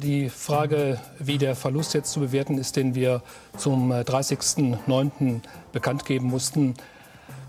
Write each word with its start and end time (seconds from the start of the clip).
Die 0.00 0.28
Frage, 0.30 1.00
wie 1.18 1.38
der 1.38 1.56
Verlust 1.56 1.92
jetzt 1.92 2.12
zu 2.12 2.20
bewerten 2.20 2.56
ist, 2.56 2.76
den 2.76 2.94
wir 2.94 3.20
zum 3.56 3.90
30.09. 3.90 5.40
bekannt 5.72 6.04
geben 6.04 6.28
mussten, 6.28 6.74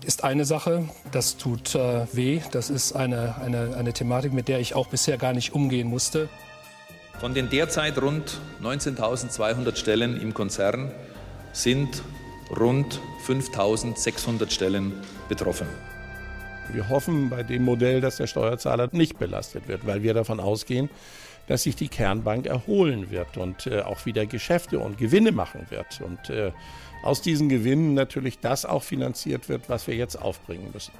ist 0.04 0.24
eine 0.24 0.44
Sache. 0.44 0.88
Das 1.12 1.36
tut 1.36 1.76
äh, 1.76 2.06
weh. 2.12 2.40
Das 2.50 2.68
ist 2.68 2.94
eine, 2.94 3.36
eine, 3.40 3.76
eine 3.76 3.92
Thematik, 3.92 4.32
mit 4.32 4.48
der 4.48 4.58
ich 4.58 4.74
auch 4.74 4.88
bisher 4.88 5.16
gar 5.16 5.32
nicht 5.32 5.54
umgehen 5.54 5.86
musste. 5.86 6.28
Von 7.20 7.34
den 7.34 7.50
derzeit 7.50 8.02
rund 8.02 8.40
19.200 8.60 9.76
Stellen 9.76 10.20
im 10.20 10.34
Konzern 10.34 10.90
sind 11.52 12.02
rund 12.58 13.00
5.600 13.28 14.50
Stellen 14.50 14.94
betroffen. 15.28 15.68
Wir 16.72 16.88
hoffen 16.88 17.30
bei 17.30 17.44
dem 17.44 17.64
Modell, 17.64 18.00
dass 18.00 18.16
der 18.16 18.26
Steuerzahler 18.26 18.88
nicht 18.90 19.20
belastet 19.20 19.68
wird, 19.68 19.86
weil 19.86 20.02
wir 20.02 20.14
davon 20.14 20.40
ausgehen, 20.40 20.88
dass 21.50 21.64
sich 21.64 21.74
die 21.74 21.88
Kernbank 21.88 22.46
erholen 22.46 23.10
wird 23.10 23.36
und 23.36 23.66
äh, 23.66 23.80
auch 23.80 24.06
wieder 24.06 24.24
Geschäfte 24.24 24.78
und 24.78 24.98
Gewinne 24.98 25.32
machen 25.32 25.66
wird. 25.68 26.00
Und 26.00 26.30
äh, 26.30 26.52
aus 27.02 27.22
diesen 27.22 27.48
Gewinnen 27.48 27.92
natürlich 27.92 28.38
das 28.38 28.64
auch 28.64 28.84
finanziert 28.84 29.48
wird, 29.48 29.68
was 29.68 29.88
wir 29.88 29.96
jetzt 29.96 30.14
aufbringen 30.14 30.70
müssen. 30.72 30.92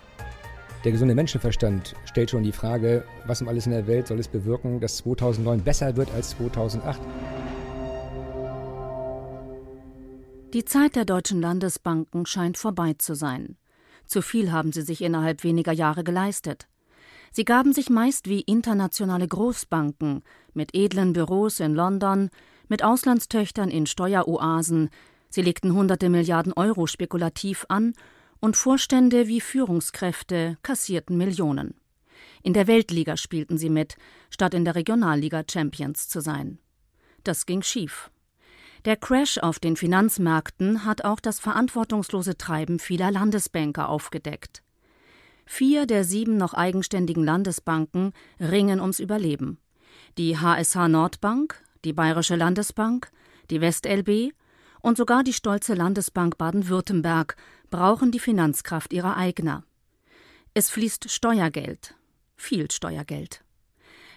Der 0.85 0.91
gesunde 0.91 1.15
Menschenverstand 1.15 1.95
stellt 2.05 2.31
schon 2.31 2.43
die 2.43 2.51
Frage, 2.51 3.05
was 3.27 3.41
um 3.41 3.47
alles 3.47 3.67
in 3.67 3.73
der 3.73 3.87
Welt 3.87 4.09
soll 4.09 4.19
es 4.19 4.27
bewirken, 4.27 4.81
dass 4.81 4.97
2009 4.97 5.63
besser 5.63 5.95
wird 5.95 6.11
als 6.17 6.31
2008? 6.31 6.99
Die 10.53 10.65
Zeit 10.65 10.97
der 10.97 11.05
deutschen 11.05 11.41
Landesbanken 11.41 12.27
scheint 12.27 12.59
vorbei 12.59 12.95
zu 12.99 13.15
sein. 13.15 13.57
Zu 14.05 14.21
viel 14.21 14.51
haben 14.51 14.73
sie 14.73 14.83
sich 14.83 15.01
innerhalb 15.01 15.45
weniger 15.45 15.71
Jahre 15.71 16.03
geleistet. 16.03 16.67
Sie 17.33 17.45
gaben 17.45 17.73
sich 17.73 17.91
meist 17.91 18.29
wie 18.29 18.41
internationale 18.41 19.29
Großbanken 19.29 20.23
mit 20.53 20.75
edlen 20.75 21.13
Büros 21.13 21.61
in 21.61 21.75
London, 21.75 22.31
mit 22.69 22.83
Auslandstöchtern 22.83 23.71
in 23.71 23.87
Steueroasen, 23.87 24.91
sie 25.29 25.43
legten 25.43 25.73
hunderte 25.73 26.09
Milliarden 26.09 26.53
Euro 26.53 26.87
spekulativ 26.87 27.67
an 27.69 27.95
und 28.41 28.57
Vorstände 28.57 29.29
wie 29.29 29.41
Führungskräfte 29.41 30.59
kassierten 30.63 31.17
Millionen. 31.17 31.75
In 32.43 32.53
der 32.53 32.67
Weltliga 32.67 33.17
spielten 33.17 33.59
sie 33.59 33.71
mit, 33.71 33.97
statt 34.31 34.55
in 34.55 34.65
der 34.65 34.75
Regionalliga 34.75 35.45
Champions 35.49 36.09
zu 36.09 36.21
sein. 36.21 36.59
Das 37.23 37.47
ging 37.47 37.63
schief. 37.63 38.11
Der 38.87 38.97
Crash 38.97 39.39
auf 39.39 39.59
den 39.59 39.77
Finanzmärkten 39.77 40.85
hat 40.87 41.05
auch 41.05 41.21
das 41.21 41.39
verantwortungslose 41.39 42.39
Treiben 42.39 42.79
vieler 42.79 43.11
Landesbanker 43.11 43.89
aufgedeckt. 43.89 44.63
Vier 45.53 45.85
der 45.85 46.05
sieben 46.05 46.37
noch 46.37 46.55
eigenständigen 46.55 47.25
Landesbanken 47.25 48.13
ringen 48.39 48.81
ums 48.81 49.01
Überleben. 49.01 49.59
Die 50.17 50.39
HSH 50.39 50.87
Nordbank, 50.87 51.61
die 51.85 51.93
Bayerische 51.93 52.37
Landesbank, 52.37 53.11
die 53.51 53.61
WestLB 53.61 54.33
und 54.81 54.97
sogar 54.97 55.25
die 55.25 55.33
stolze 55.33 55.75
Landesbank 55.75 56.39
Baden-Württemberg 56.39 57.37
brauchen 57.69 58.13
die 58.13 58.21
Finanzkraft 58.21 58.93
ihrer 58.93 59.17
Eigner. 59.17 59.65
Es 60.55 60.71
fließt 60.71 61.11
Steuergeld, 61.11 61.97
viel 62.37 62.71
Steuergeld. 62.71 63.43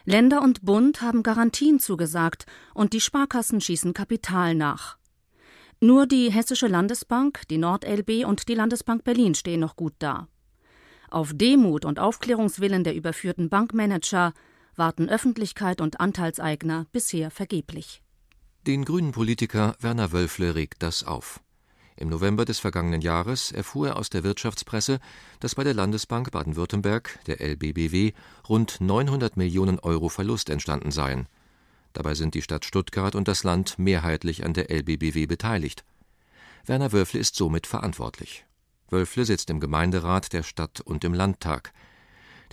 Länder 0.06 0.44
und 0.44 0.62
Bund 0.62 1.02
haben 1.02 1.24
Garantien 1.24 1.80
zugesagt 1.80 2.46
und 2.76 2.94
die 2.94 3.02
Sparkassen 3.02 3.60
schießen 3.60 3.96
Kapital 3.96 4.54
nach. 4.54 4.98
Nur 5.82 6.06
die 6.06 6.32
Hessische 6.32 6.68
Landesbank, 6.68 7.42
die 7.50 7.58
NordLB 7.58 8.24
und 8.24 8.48
die 8.48 8.56
Landesbank 8.56 9.04
Berlin 9.04 9.34
stehen 9.34 9.62
noch 9.62 9.76
gut 9.76 9.96
da. 9.98 10.28
Auf 11.14 11.32
Demut 11.32 11.86
und 11.86 12.00
Aufklärungswillen 12.00 12.84
der 12.84 12.96
überführten 12.96 13.48
Bankmanager 13.48 14.34
warten 14.76 15.10
Öffentlichkeit 15.10 15.80
und 15.80 16.00
Anteilseigner 16.00 16.88
bisher 16.92 17.30
vergeblich. 17.30 18.02
Den 18.66 18.84
grünen 18.84 19.12
Politiker 19.12 19.76
Werner 19.80 20.12
Wölfle 20.12 20.56
regt 20.56 20.82
das 20.82 21.04
auf. 21.04 21.40
Im 21.98 22.10
November 22.10 22.46
des 22.46 22.58
vergangenen 22.58 23.02
Jahres 23.02 23.52
erfuhr 23.52 23.90
er 23.90 23.98
aus 23.98 24.10
der 24.10 24.24
Wirtschaftspresse, 24.24 25.00
dass 25.40 25.54
bei 25.54 25.64
der 25.64 25.76
Landesbank 25.76 26.32
Baden-Württemberg, 26.32 27.20
der 27.28 27.40
LBBW, 27.42 28.14
rund 28.50 28.82
900 28.82 29.38
Millionen 29.38 29.78
Euro 29.78 30.10
Verlust 30.10 30.50
entstanden 30.50 30.90
seien. 30.90 31.28
Dabei 31.94 32.16
sind 32.16 32.34
die 32.34 32.42
Stadt 32.42 32.66
Stuttgart 32.66 33.14
und 33.14 33.28
das 33.28 33.44
Land 33.44 33.78
mehrheitlich 33.78 34.44
an 34.44 34.54
der 34.54 34.72
LBBW 34.72 35.28
beteiligt. 35.28 35.84
Werner 36.66 36.92
Wölfle 36.92 37.20
ist 37.20 37.36
somit 37.36 37.68
verantwortlich. 37.68 38.46
Wölfle 38.94 39.26
sitzt 39.26 39.50
im 39.50 39.60
Gemeinderat 39.60 40.32
der 40.32 40.44
Stadt 40.44 40.80
und 40.80 41.04
im 41.04 41.14
Landtag. 41.14 41.74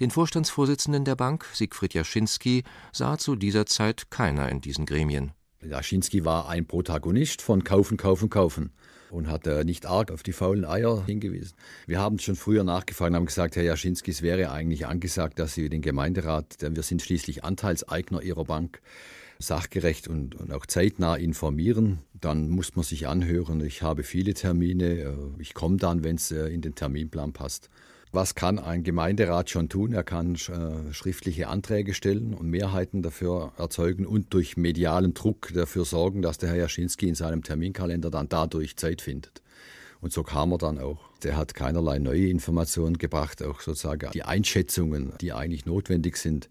Den 0.01 0.11
Vorstandsvorsitzenden 0.11 1.05
der 1.05 1.15
Bank, 1.15 1.47
Siegfried 1.53 1.95
Jaschinski, 1.95 2.65
sah 2.91 3.19
zu 3.19 3.37
dieser 3.37 3.67
Zeit 3.67 4.11
keiner 4.11 4.49
in 4.49 4.61
diesen 4.61 4.87
Gremien. 4.87 5.33
Jaschinski 5.62 6.25
war 6.25 6.49
ein 6.49 6.67
Protagonist 6.67 7.43
von 7.43 7.62
Kaufen, 7.62 7.99
Kaufen, 7.99 8.31
Kaufen 8.31 8.73
und 9.11 9.29
hat 9.29 9.47
äh, 9.47 9.65
nicht 9.65 9.87
arg 9.87 10.11
auf 10.11 10.23
die 10.23 10.33
faulen 10.33 10.65
Eier 10.65 11.05
hingewiesen. 11.05 11.55
Wir 11.87 12.00
haben 12.00 12.19
schon 12.19 12.37
früher 12.37 12.65
nachgefragt 12.65 13.11
und 13.11 13.17
haben 13.17 13.27
gesagt, 13.27 13.56
Herr 13.56 13.62
Jaschinski, 13.62 14.11
es 14.11 14.23
wäre 14.23 14.50
eigentlich 14.50 14.87
angesagt, 14.87 15.39
dass 15.39 15.55
Sie 15.55 15.69
den 15.69 15.83
Gemeinderat, 15.83 16.62
denn 16.62 16.77
wir 16.77 16.83
sind 16.83 17.03
schließlich 17.03 17.45
Anteilseigner 17.45 18.23
Ihrer 18.23 18.45
Bank, 18.45 18.81
sachgerecht 19.41 20.06
und, 20.06 20.34
und 20.34 20.53
auch 20.53 20.67
zeitnah 20.67 21.17
informieren. 21.17 22.01
Dann 22.12 22.49
muss 22.49 22.77
man 22.77 22.84
sich 22.84 23.09
anhören. 23.09 23.65
Ich 23.65 23.83
habe 23.83 24.03
viele 24.03 24.34
Termine. 24.34 25.01
Äh, 25.01 25.15
ich 25.39 25.55
komme 25.55 25.78
dann, 25.78 26.05
wenn 26.05 26.17
es 26.17 26.31
äh, 26.31 26.47
in 26.47 26.61
den 26.61 26.75
Terminplan 26.75 27.33
passt. 27.33 27.71
Was 28.12 28.34
kann 28.34 28.59
ein 28.59 28.83
Gemeinderat 28.83 29.50
schon 29.50 29.69
tun? 29.69 29.93
Er 29.93 30.03
kann 30.03 30.34
äh, 30.34 30.93
schriftliche 30.93 31.49
Anträge 31.49 31.95
stellen 31.95 32.34
und 32.34 32.50
Mehrheiten 32.50 33.03
dafür 33.03 33.53
erzeugen 33.56 34.05
und 34.05 34.34
durch 34.34 34.56
medialen 34.56 35.15
Druck 35.15 35.53
dafür 35.55 35.84
sorgen, 35.84 36.21
dass 36.21 36.37
der 36.37 36.50
Herr 36.50 36.56
Jaschinski 36.56 37.09
in 37.09 37.15
seinem 37.15 37.43
Terminkalender 37.43 38.11
dann 38.11 38.29
dadurch 38.29 38.77
Zeit 38.77 39.00
findet. 39.00 39.43
Und 40.00 40.12
so 40.12 40.23
kam 40.23 40.50
er 40.53 40.59
dann 40.59 40.79
auch. 40.79 40.99
Der 41.23 41.37
hat 41.37 41.55
keinerlei 41.55 41.99
neue 41.99 42.29
Informationen 42.29 42.99
gebracht, 42.99 43.43
auch 43.43 43.61
sozusagen 43.61 44.11
die 44.12 44.23
Einschätzungen, 44.23 45.12
die 45.21 45.33
eigentlich 45.33 45.67
notwendig 45.67 46.17
sind 46.17 46.49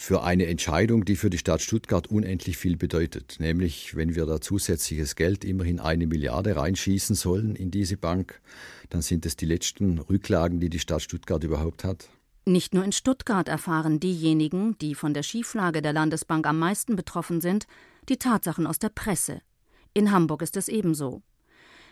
für 0.00 0.22
eine 0.22 0.46
Entscheidung, 0.46 1.04
die 1.04 1.14
für 1.14 1.28
die 1.28 1.36
Stadt 1.36 1.60
Stuttgart 1.60 2.06
unendlich 2.06 2.56
viel 2.56 2.78
bedeutet. 2.78 3.36
Nämlich, 3.38 3.94
wenn 3.94 4.14
wir 4.14 4.24
da 4.24 4.40
zusätzliches 4.40 5.14
Geld, 5.14 5.44
immerhin 5.44 5.78
eine 5.78 6.06
Milliarde 6.06 6.56
reinschießen 6.56 7.14
sollen 7.14 7.54
in 7.54 7.70
diese 7.70 7.98
Bank, 7.98 8.40
dann 8.88 9.02
sind 9.02 9.26
es 9.26 9.36
die 9.36 9.44
letzten 9.44 9.98
Rücklagen, 9.98 10.58
die 10.58 10.70
die 10.70 10.78
Stadt 10.78 11.02
Stuttgart 11.02 11.44
überhaupt 11.44 11.84
hat. 11.84 12.08
Nicht 12.46 12.72
nur 12.72 12.82
in 12.82 12.92
Stuttgart 12.92 13.46
erfahren 13.46 14.00
diejenigen, 14.00 14.78
die 14.78 14.94
von 14.94 15.12
der 15.12 15.22
Schieflage 15.22 15.82
der 15.82 15.92
Landesbank 15.92 16.46
am 16.46 16.58
meisten 16.58 16.96
betroffen 16.96 17.42
sind, 17.42 17.66
die 18.08 18.16
Tatsachen 18.16 18.66
aus 18.66 18.78
der 18.78 18.88
Presse. 18.88 19.42
In 19.92 20.12
Hamburg 20.12 20.40
ist 20.40 20.56
es 20.56 20.68
ebenso. 20.68 21.20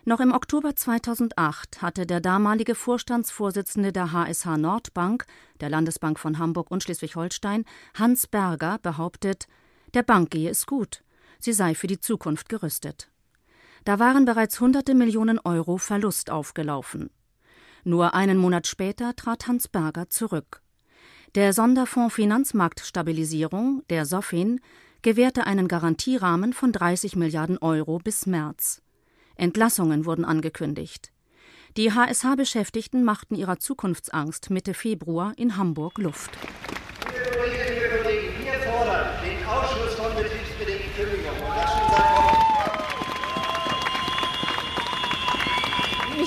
Noch 0.04 0.20
im 0.20 0.32
Oktober 0.32 0.74
2008 0.74 1.82
hatte 1.82 2.06
der 2.06 2.20
damalige 2.20 2.74
Vorstandsvorsitzende 2.74 3.92
der 3.92 4.12
HSH 4.12 4.56
Nordbank, 4.56 5.26
der 5.60 5.68
Landesbank 5.70 6.18
von 6.18 6.38
Hamburg 6.38 6.70
und 6.70 6.82
Schleswig-Holstein, 6.82 7.64
Hans 7.94 8.26
Berger, 8.26 8.78
behauptet, 8.78 9.46
der 9.94 10.02
Bank 10.02 10.30
gehe 10.30 10.50
es 10.50 10.66
gut, 10.66 11.02
sie 11.38 11.52
sei 11.52 11.74
für 11.74 11.86
die 11.86 12.00
Zukunft 12.00 12.48
gerüstet. 12.48 13.10
Da 13.84 13.98
waren 13.98 14.24
bereits 14.24 14.60
hunderte 14.60 14.94
Millionen 14.94 15.38
Euro 15.38 15.78
Verlust 15.78 16.30
aufgelaufen. 16.30 17.10
Nur 17.84 18.14
einen 18.14 18.38
Monat 18.38 18.66
später 18.66 19.14
trat 19.14 19.46
Hans 19.46 19.68
Berger 19.68 20.10
zurück. 20.10 20.62
Der 21.34 21.52
Sonderfonds 21.52 22.14
Finanzmarktstabilisierung, 22.14 23.82
der 23.90 24.06
SOFIN, 24.06 24.60
gewährte 25.02 25.46
einen 25.46 25.68
Garantierahmen 25.68 26.52
von 26.52 26.72
30 26.72 27.16
Milliarden 27.16 27.58
Euro 27.58 27.98
bis 27.98 28.26
März. 28.26 28.82
Entlassungen 29.38 30.04
wurden 30.04 30.24
angekündigt. 30.24 31.12
Die 31.76 31.92
HSH-Beschäftigten 31.92 33.04
machten 33.04 33.34
ihrer 33.34 33.58
Zukunftsangst 33.58 34.50
Mitte 34.50 34.74
Februar 34.74 35.32
in 35.36 35.56
Hamburg 35.56 35.98
Luft. 35.98 36.30
Wir 37.02 38.60
fordern 38.60 39.08
den 39.24 39.46
Ausschluss 39.46 39.94
von 39.94 40.14
betriebsbedingten 40.14 40.94
Kündigungen. 40.96 41.38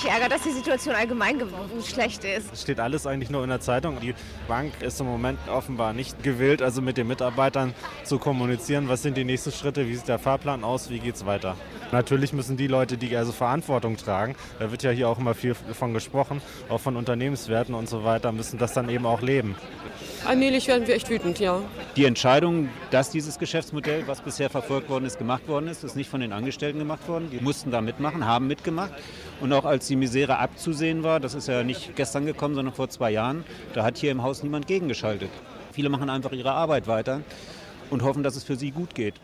Mich 0.02 0.12
ärgert, 0.12 0.32
dass 0.32 0.42
die 0.42 0.52
Situation 0.52 0.96
allgemein 0.96 1.40
schlecht 1.88 2.24
ist. 2.24 2.52
Es 2.52 2.62
steht 2.64 2.80
alles 2.80 3.06
eigentlich 3.06 3.30
nur 3.30 3.44
in 3.44 3.50
der 3.50 3.60
Zeitung. 3.60 4.00
Die 4.00 4.16
Bank 4.48 4.82
ist 4.82 5.00
im 5.00 5.06
Moment 5.06 5.38
offenbar 5.48 5.94
nicht 5.94 6.24
gewillt, 6.24 6.62
also 6.62 6.82
mit 6.82 6.98
den 6.98 7.08
Mitarbeitern 7.08 7.76
zu 8.04 8.18
kommunizieren. 8.18 8.90
Was 8.90 9.04
sind 9.04 9.16
die 9.16 9.24
nächsten 9.24 9.52
Schritte? 9.52 9.88
Wie 9.88 9.96
sieht 9.96 10.08
der 10.08 10.18
Fahrplan 10.18 10.64
aus? 10.64 10.90
Wie 10.90 11.00
geht 11.00 11.16
es 11.16 11.26
weiter? 11.26 11.56
Natürlich 11.92 12.34
müssen 12.34 12.58
die 12.58 12.68
Leute, 12.68 12.98
die 12.98 13.16
also 13.16 13.32
Verantwortung 13.32 13.98
tragen, 13.98 14.36
da 14.60 14.72
wird 14.72 14.82
ja 14.82 14.92
hier 14.92 15.10
auch 15.10 15.20
immer 15.20 15.34
viel 15.34 15.54
von 15.54 15.94
gesprochen, 15.94 16.42
auch 16.70 16.80
von 16.80 16.96
Unternehmenswerten 16.96 17.76
und 17.76 17.90
so 17.90 18.06
weiter, 18.06 18.32
müssen 18.32 18.58
das 18.58 18.74
dann 18.74 18.88
eben 18.88 19.06
auch 19.06 19.22
leben. 19.22 19.56
Allmählich 20.26 20.68
werden 20.68 20.88
wir 20.88 20.96
echt 20.96 21.10
wütend, 21.10 21.40
ja. 21.40 21.62
Die 21.98 22.06
Entscheidung, 22.06 22.70
dass 22.92 23.10
dieses 23.10 23.38
Geschäftsmodell, 23.40 24.08
was 24.08 24.22
bisher 24.22 24.50
verfolgt 24.50 24.90
worden 24.90 25.06
ist, 25.06 25.18
gemacht 25.18 25.48
worden 25.50 25.68
ist, 25.68 25.84
ist 25.84 25.96
nicht 25.96 26.10
von 26.10 26.22
den 26.22 26.32
Angestellten 26.32 26.80
gemacht 26.80 27.08
worden. 27.10 27.30
Die 27.32 27.44
mussten 27.44 27.72
da 27.72 27.82
mitmachen, 27.82 28.26
haben 28.26 28.48
mitgemacht. 28.48 28.94
Und 29.42 29.52
auch 29.52 29.66
als 29.66 29.88
die 29.92 29.96
Misere 29.98 30.40
abzusehen 30.40 31.04
war, 31.04 31.20
das 31.20 31.36
ist 31.36 31.48
ja 31.48 31.64
nicht 31.64 31.96
gestern 31.96 32.26
gekommen, 32.26 32.56
sondern 32.56 32.74
vor 32.74 32.90
zwei 32.90 33.12
Jahren, 33.12 33.44
da 33.74 33.84
hat 33.84 33.98
hier 33.98 34.12
im 34.12 34.24
Haus 34.24 34.42
niemand 34.42 34.66
gegengeschaltet. 34.66 35.30
Viele 35.74 35.90
machen 35.90 36.10
einfach 36.10 36.32
ihre 36.32 36.54
Arbeit 36.54 36.88
weiter 36.88 37.22
und 37.90 38.02
hoffen, 38.02 38.24
dass 38.24 38.38
es 38.38 38.44
für 38.44 38.56
sie 38.56 38.72
gut 38.72 38.96
geht. 38.96 39.16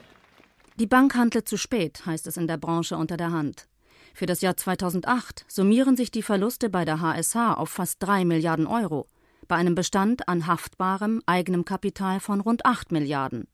Die 0.75 0.85
Bank 0.85 1.15
handelt 1.15 1.47
zu 1.47 1.57
spät, 1.57 2.05
heißt 2.05 2.27
es 2.27 2.37
in 2.37 2.47
der 2.47 2.57
Branche 2.57 2.97
unter 2.97 3.17
der 3.17 3.31
Hand. 3.31 3.67
Für 4.13 4.25
das 4.25 4.41
Jahr 4.41 4.57
2008 4.57 5.45
summieren 5.47 5.95
sich 5.95 6.11
die 6.11 6.21
Verluste 6.21 6.69
bei 6.69 6.83
der 6.85 7.01
HSH 7.01 7.55
auf 7.55 7.69
fast 7.69 8.03
3 8.03 8.25
Milliarden 8.25 8.67
Euro, 8.67 9.07
bei 9.47 9.55
einem 9.55 9.73
Bestand 9.73 10.27
an 10.27 10.47
haftbarem 10.47 11.21
eigenem 11.25 11.63
Kapital 11.63 12.19
von 12.19 12.41
rund 12.41 12.65
8 12.65 12.91
Milliarden. 12.91 13.47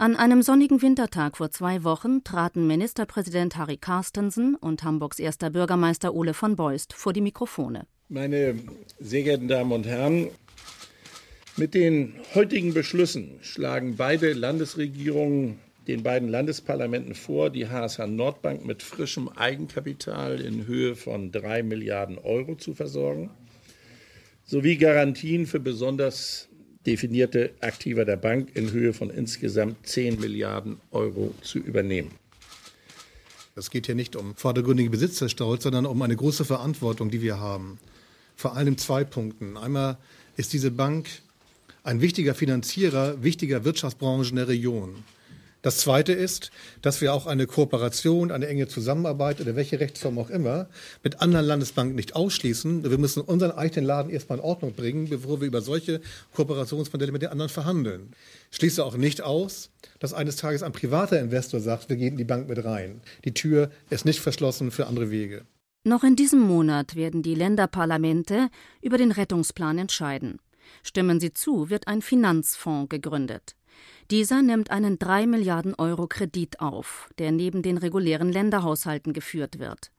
An 0.00 0.16
einem 0.16 0.40
sonnigen 0.40 0.80
Wintertag 0.80 1.36
vor 1.36 1.50
zwei 1.50 1.84
Wochen 1.84 2.24
traten 2.24 2.66
Ministerpräsident 2.66 3.58
Harry 3.58 3.76
Carstensen 3.76 4.54
und 4.54 4.82
Hamburgs 4.82 5.18
erster 5.18 5.50
Bürgermeister 5.50 6.14
Ole 6.14 6.32
von 6.32 6.56
Beust 6.56 6.94
vor 6.94 7.12
die 7.12 7.20
Mikrofone. 7.20 7.86
Meine 8.08 8.54
sehr 8.98 9.24
geehrten 9.24 9.46
Damen 9.46 9.72
und 9.72 9.86
Herren, 9.86 10.28
mit 11.58 11.74
den 11.74 12.14
heutigen 12.34 12.72
Beschlüssen 12.72 13.40
schlagen 13.42 13.96
beide 13.96 14.32
Landesregierungen 14.32 15.58
den 15.86 16.02
beiden 16.02 16.30
Landesparlamenten 16.30 17.14
vor, 17.14 17.50
die 17.50 17.68
HSH 17.68 18.06
Nordbank 18.06 18.64
mit 18.64 18.82
frischem 18.82 19.28
Eigenkapital 19.28 20.40
in 20.40 20.66
Höhe 20.66 20.96
von 20.96 21.30
drei 21.30 21.62
Milliarden 21.62 22.16
Euro 22.16 22.54
zu 22.54 22.72
versorgen, 22.72 23.28
sowie 24.46 24.78
Garantien 24.78 25.44
für 25.44 25.60
besonders 25.60 26.49
definierte 26.86 27.50
Aktiva 27.60 28.04
der 28.04 28.16
Bank 28.16 28.50
in 28.54 28.72
Höhe 28.72 28.92
von 28.92 29.10
insgesamt 29.10 29.86
10 29.86 30.20
Milliarden 30.20 30.80
Euro 30.90 31.34
zu 31.42 31.58
übernehmen. 31.58 32.12
Es 33.56 33.70
geht 33.70 33.86
hier 33.86 33.94
nicht 33.94 34.16
um 34.16 34.34
vordergründige 34.36 34.90
Besitzerstolz, 34.90 35.64
sondern 35.64 35.84
um 35.84 36.00
eine 36.00 36.16
große 36.16 36.44
Verantwortung, 36.44 37.10
die 37.10 37.20
wir 37.20 37.38
haben. 37.38 37.78
Vor 38.36 38.56
allem 38.56 38.78
zwei 38.78 39.04
Punkten. 39.04 39.56
Einmal 39.56 39.98
ist 40.36 40.52
diese 40.52 40.70
Bank 40.70 41.08
ein 41.82 42.00
wichtiger 42.00 42.34
Finanzierer 42.34 43.22
wichtiger 43.22 43.64
Wirtschaftsbranchen 43.64 44.36
der 44.36 44.48
Region. 44.48 45.04
Das 45.62 45.76
Zweite 45.76 46.12
ist, 46.12 46.50
dass 46.80 47.02
wir 47.02 47.12
auch 47.12 47.26
eine 47.26 47.46
Kooperation, 47.46 48.30
eine 48.30 48.46
enge 48.46 48.66
Zusammenarbeit 48.66 49.42
oder 49.42 49.56
welche 49.56 49.78
Rechtsform 49.78 50.18
auch 50.18 50.30
immer 50.30 50.68
mit 51.02 51.20
anderen 51.20 51.44
Landesbanken 51.44 51.94
nicht 51.94 52.16
ausschließen. 52.16 52.88
Wir 52.88 52.96
müssen 52.96 53.20
unseren 53.20 53.50
eigenen 53.50 53.84
Laden 53.84 54.10
erstmal 54.10 54.38
in 54.38 54.44
Ordnung 54.44 54.72
bringen, 54.72 55.10
bevor 55.10 55.40
wir 55.40 55.48
über 55.48 55.60
solche 55.60 56.00
Kooperationsmodelle 56.34 57.12
mit 57.12 57.22
den 57.22 57.28
anderen 57.28 57.50
verhandeln. 57.50 58.12
Schließe 58.50 58.82
auch 58.82 58.96
nicht 58.96 59.20
aus, 59.20 59.70
dass 59.98 60.14
eines 60.14 60.36
Tages 60.36 60.62
ein 60.62 60.72
privater 60.72 61.20
Investor 61.20 61.60
sagt, 61.60 61.90
wir 61.90 61.96
gehen 61.96 62.12
in 62.12 62.18
die 62.18 62.24
Bank 62.24 62.48
mit 62.48 62.64
rein. 62.64 63.02
Die 63.26 63.34
Tür 63.34 63.70
ist 63.90 64.06
nicht 64.06 64.20
verschlossen 64.20 64.70
für 64.70 64.86
andere 64.86 65.10
Wege. 65.10 65.44
Noch 65.84 66.04
in 66.04 66.16
diesem 66.16 66.40
Monat 66.40 66.94
werden 66.94 67.22
die 67.22 67.34
Länderparlamente 67.34 68.48
über 68.80 68.96
den 68.96 69.12
Rettungsplan 69.12 69.78
entscheiden. 69.78 70.38
Stimmen 70.82 71.20
sie 71.20 71.32
zu, 71.32 71.68
wird 71.68 71.86
ein 71.86 72.00
Finanzfonds 72.00 72.88
gegründet. 72.88 73.56
Dieser 74.10 74.42
nimmt 74.42 74.70
einen 74.70 74.98
3 74.98 75.26
Milliarden 75.26 75.74
Euro 75.76 76.08
Kredit 76.08 76.60
auf, 76.60 77.08
der 77.18 77.30
neben 77.30 77.62
den 77.62 77.78
regulären 77.78 78.32
Länderhaushalten 78.32 79.12
geführt 79.12 79.60
wird. 79.60 79.92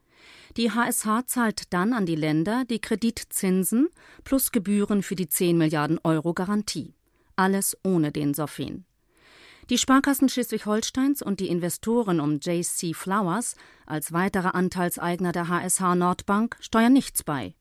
Die 0.58 0.72
HSH 0.72 1.28
zahlt 1.28 1.74
dann 1.74 1.94
an 1.94 2.06
die 2.06 2.16
Länder 2.16 2.66
die 2.70 2.80
Kreditzinsen 2.80 3.88
plus 4.26 4.52
Gebühren 4.52 5.02
für 5.02 5.16
die 5.16 5.30
10 5.30 5.58
Milliarden 5.58 5.98
Euro 6.04 6.34
Garantie. 6.34 6.94
Alles 7.38 7.78
ohne 7.84 8.12
den 8.12 8.34
Soffin. 8.34 8.86
Die 9.70 9.78
Sparkassen 9.78 10.28
Schleswig-Holsteins 10.28 11.22
und 11.22 11.40
die 11.40 11.48
Investoren 11.48 12.20
um 12.20 12.40
JC 12.42 12.94
Flowers 12.94 13.56
als 13.86 14.12
weiterer 14.12 14.56
Anteilseigner 14.56 15.32
der 15.32 15.48
HSH 15.48 15.96
Nordbank 15.96 16.58
steuern 16.60 16.92
nichts 16.92 17.24
bei. 17.24 17.56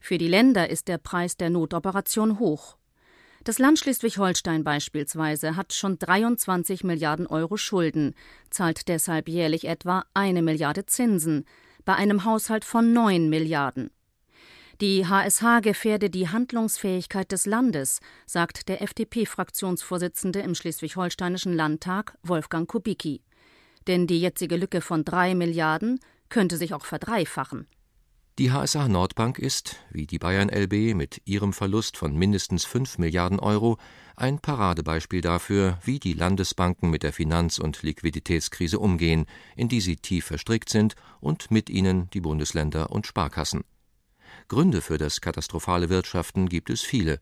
Für 0.00 0.18
die 0.18 0.26
Länder 0.26 0.68
ist 0.68 0.88
der 0.88 0.98
Preis 0.98 1.36
der 1.36 1.50
Notoperation 1.50 2.40
hoch 2.40 2.77
das 3.44 3.58
Land 3.58 3.78
Schleswig-Holstein 3.78 4.64
beispielsweise 4.64 5.56
hat 5.56 5.72
schon 5.72 5.98
23 5.98 6.84
Milliarden 6.84 7.26
Euro 7.26 7.56
Schulden, 7.56 8.14
zahlt 8.50 8.88
deshalb 8.88 9.28
jährlich 9.28 9.66
etwa 9.66 10.04
eine 10.14 10.42
Milliarde 10.42 10.86
Zinsen, 10.86 11.44
bei 11.84 11.94
einem 11.94 12.24
Haushalt 12.24 12.64
von 12.64 12.92
9 12.92 13.28
Milliarden. 13.28 13.90
Die 14.80 15.06
HSH 15.06 15.60
gefährde 15.62 16.08
die 16.08 16.28
Handlungsfähigkeit 16.28 17.32
des 17.32 17.46
Landes, 17.46 18.00
sagt 18.26 18.68
der 18.68 18.80
FDP-Fraktionsvorsitzende 18.82 20.40
im 20.40 20.54
Schleswig-Holsteinischen 20.54 21.52
Landtag 21.52 22.16
Wolfgang 22.22 22.68
Kubicki. 22.68 23.22
Denn 23.88 24.06
die 24.06 24.20
jetzige 24.20 24.56
Lücke 24.56 24.80
von 24.80 25.04
drei 25.04 25.34
Milliarden 25.34 25.98
könnte 26.28 26.56
sich 26.56 26.74
auch 26.74 26.84
verdreifachen. 26.84 27.66
Die 28.38 28.52
HSA 28.52 28.86
Nordbank 28.86 29.40
ist, 29.40 29.80
wie 29.90 30.06
die 30.06 30.20
Bayern 30.20 30.48
LB 30.48 30.94
mit 30.94 31.20
ihrem 31.24 31.52
Verlust 31.52 31.96
von 31.96 32.16
mindestens 32.16 32.64
5 32.64 32.98
Milliarden 32.98 33.40
Euro, 33.40 33.78
ein 34.14 34.38
Paradebeispiel 34.38 35.22
dafür, 35.22 35.78
wie 35.82 35.98
die 35.98 36.12
Landesbanken 36.12 36.88
mit 36.88 37.02
der 37.02 37.12
Finanz- 37.12 37.58
und 37.58 37.82
Liquiditätskrise 37.82 38.78
umgehen, 38.78 39.26
in 39.56 39.68
die 39.68 39.80
sie 39.80 39.96
tief 39.96 40.26
verstrickt 40.26 40.68
sind, 40.68 40.94
und 41.20 41.50
mit 41.50 41.68
ihnen 41.68 42.10
die 42.10 42.20
Bundesländer 42.20 42.92
und 42.92 43.08
Sparkassen. 43.08 43.64
Gründe 44.46 44.82
für 44.82 44.98
das 44.98 45.20
katastrophale 45.20 45.88
Wirtschaften 45.88 46.48
gibt 46.48 46.70
es 46.70 46.82
viele. 46.82 47.18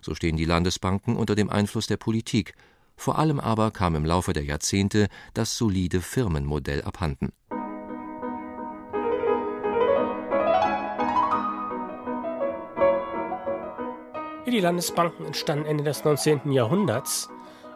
So 0.00 0.14
stehen 0.14 0.38
die 0.38 0.46
Landesbanken 0.46 1.16
unter 1.16 1.34
dem 1.34 1.50
Einfluss 1.50 1.86
der 1.86 1.98
Politik. 1.98 2.54
Vor 2.96 3.18
allem 3.18 3.40
aber 3.40 3.72
kam 3.72 3.94
im 3.94 4.06
Laufe 4.06 4.32
der 4.32 4.44
Jahrzehnte 4.44 5.08
das 5.34 5.58
solide 5.58 6.00
Firmenmodell 6.00 6.80
abhanden. 6.80 7.32
Die 14.46 14.60
Landesbanken 14.60 15.26
entstanden 15.26 15.66
Ende 15.66 15.82
des 15.82 16.04
19. 16.04 16.52
Jahrhunderts 16.52 17.28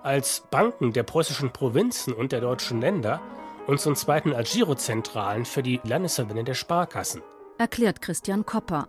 als 0.05 0.45
Banken 0.51 0.93
der 0.93 1.03
preußischen 1.03 1.53
Provinzen 1.53 2.13
und 2.13 2.31
der 2.31 2.41
deutschen 2.41 2.81
Länder 2.81 3.21
und 3.67 3.81
zum 3.81 3.97
Zweiten 3.97 4.33
als 4.33 4.53
Girozentralen 4.53 5.45
für 5.45 5.65
die 5.65 5.81
Landesverbände 5.83 6.45
der 6.45 6.55
Sparkassen. 6.55 7.23
Erklärt 7.59 8.01
Christian 8.01 8.47
Kopper, 8.47 8.87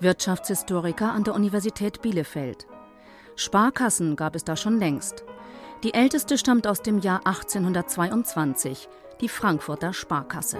Wirtschaftshistoriker 0.00 1.12
an 1.12 1.22
der 1.22 1.34
Universität 1.34 2.02
Bielefeld. 2.02 2.66
Sparkassen 3.36 4.16
gab 4.16 4.34
es 4.34 4.44
da 4.44 4.56
schon 4.56 4.78
längst. 4.78 5.24
Die 5.84 5.94
älteste 5.94 6.36
stammt 6.36 6.66
aus 6.66 6.82
dem 6.82 6.98
Jahr 6.98 7.26
1822, 7.26 8.88
die 9.20 9.28
Frankfurter 9.28 9.92
Sparkasse. 9.92 10.58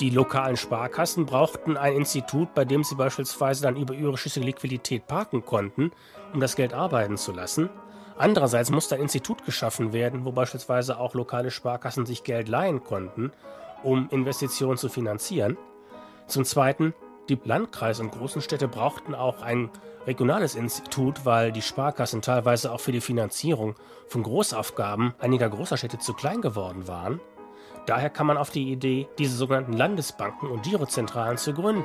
Die 0.00 0.10
lokalen 0.10 0.56
Sparkassen 0.56 1.24
brauchten 1.24 1.76
ein 1.76 1.94
Institut, 1.94 2.52
bei 2.52 2.64
dem 2.64 2.82
sie 2.82 2.96
beispielsweise 2.96 3.62
dann 3.62 3.76
über 3.76 3.94
ihre 3.94 4.18
schüssige 4.18 4.46
Liquidität 4.46 5.06
parken 5.06 5.44
konnten, 5.44 5.92
um 6.32 6.40
das 6.40 6.56
Geld 6.56 6.74
arbeiten 6.74 7.16
zu 7.16 7.30
lassen. 7.30 7.70
Andererseits 8.18 8.70
musste 8.70 8.96
ein 8.96 9.02
Institut 9.02 9.44
geschaffen 9.44 9.92
werden, 9.92 10.24
wo 10.24 10.32
beispielsweise 10.32 10.98
auch 10.98 11.14
lokale 11.14 11.52
Sparkassen 11.52 12.06
sich 12.06 12.24
Geld 12.24 12.48
leihen 12.48 12.82
konnten, 12.82 13.30
um 13.84 14.08
Investitionen 14.10 14.78
zu 14.78 14.88
finanzieren. 14.88 15.56
Zum 16.26 16.44
Zweiten, 16.44 16.92
die 17.28 17.38
Landkreise 17.44 18.02
und 18.02 18.10
großen 18.10 18.42
Städte 18.42 18.66
brauchten 18.66 19.14
auch 19.14 19.42
ein 19.42 19.70
regionales 20.06 20.56
Institut, 20.56 21.24
weil 21.24 21.52
die 21.52 21.62
Sparkassen 21.62 22.20
teilweise 22.20 22.72
auch 22.72 22.80
für 22.80 22.92
die 22.92 23.00
Finanzierung 23.00 23.76
von 24.08 24.24
Großaufgaben 24.24 25.14
einiger 25.20 25.48
großer 25.48 25.76
Städte 25.76 25.98
zu 25.98 26.14
klein 26.14 26.40
geworden 26.40 26.88
waren. 26.88 27.20
Daher 27.86 28.10
kam 28.10 28.28
man 28.28 28.36
auf 28.36 28.50
die 28.50 28.70
Idee, 28.70 29.08
diese 29.18 29.36
sogenannten 29.36 29.74
Landesbanken 29.74 30.48
und 30.48 30.62
Girozentralen 30.62 31.36
zu 31.36 31.52
gründen. 31.52 31.84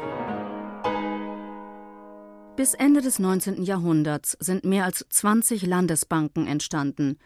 Bis 2.55 2.73
Ende 2.73 3.01
des 3.01 3.19
19. 3.19 3.63
Jahrhunderts 3.63 4.35
sind 4.39 4.65
mehr 4.65 4.83
als 4.83 5.05
20 5.09 5.65
Landesbanken 5.65 6.45
entstanden. 6.45 7.17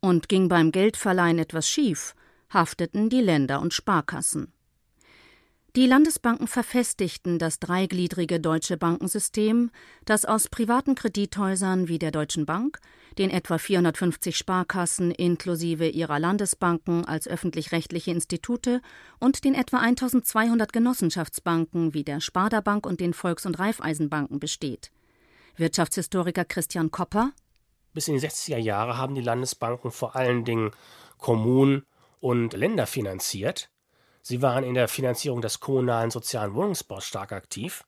Und 0.00 0.28
ging 0.28 0.48
beim 0.48 0.72
Geldverleihen 0.72 1.38
etwas 1.38 1.68
schief, 1.68 2.14
hafteten 2.48 3.08
die 3.08 3.20
Länder 3.20 3.60
und 3.60 3.74
Sparkassen. 3.74 4.52
Die 5.76 5.86
Landesbanken 5.86 6.48
verfestigten 6.48 7.38
das 7.38 7.60
dreigliedrige 7.60 8.40
deutsche 8.40 8.76
Bankensystem, 8.76 9.70
das 10.04 10.24
aus 10.24 10.48
privaten 10.48 10.96
Kredithäusern 10.96 11.86
wie 11.86 12.00
der 12.00 12.10
Deutschen 12.10 12.44
Bank, 12.44 12.80
den 13.18 13.30
etwa 13.30 13.56
450 13.56 14.36
Sparkassen 14.36 15.12
inklusive 15.12 15.86
ihrer 15.86 16.18
Landesbanken 16.18 17.04
als 17.04 17.28
öffentlich-rechtliche 17.28 18.10
Institute 18.10 18.82
und 19.20 19.44
den 19.44 19.54
etwa 19.54 19.78
1200 19.78 20.72
Genossenschaftsbanken 20.72 21.94
wie 21.94 22.02
der 22.02 22.20
Sparda 22.20 22.60
Bank 22.60 22.84
und 22.84 22.98
den 22.98 23.14
Volks- 23.14 23.46
und 23.46 23.60
Raiffeisenbanken 23.60 24.40
besteht. 24.40 24.90
Wirtschaftshistoriker 25.54 26.44
Christian 26.44 26.90
Kopper 26.90 27.30
Bis 27.94 28.08
in 28.08 28.14
die 28.14 28.26
60er 28.26 28.58
Jahre 28.58 28.96
haben 28.96 29.14
die 29.14 29.22
Landesbanken 29.22 29.92
vor 29.92 30.16
allen 30.16 30.44
Dingen 30.44 30.72
Kommunen 31.18 31.86
und 32.18 32.54
Länder 32.54 32.88
finanziert 32.88 33.70
Sie 34.22 34.42
waren 34.42 34.64
in 34.64 34.74
der 34.74 34.88
Finanzierung 34.88 35.40
des 35.40 35.60
kommunalen 35.60 36.10
sozialen 36.10 36.54
Wohnungsbaus 36.54 37.04
stark 37.04 37.32
aktiv, 37.32 37.84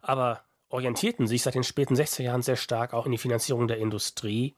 aber 0.00 0.42
orientierten 0.68 1.26
sich 1.26 1.42
seit 1.42 1.54
den 1.54 1.64
späten 1.64 1.94
60er 1.94 2.22
Jahren 2.22 2.42
sehr 2.42 2.56
stark 2.56 2.94
auch 2.94 3.06
in 3.06 3.12
die 3.12 3.18
Finanzierung 3.18 3.68
der 3.68 3.78
Industrie 3.78 4.56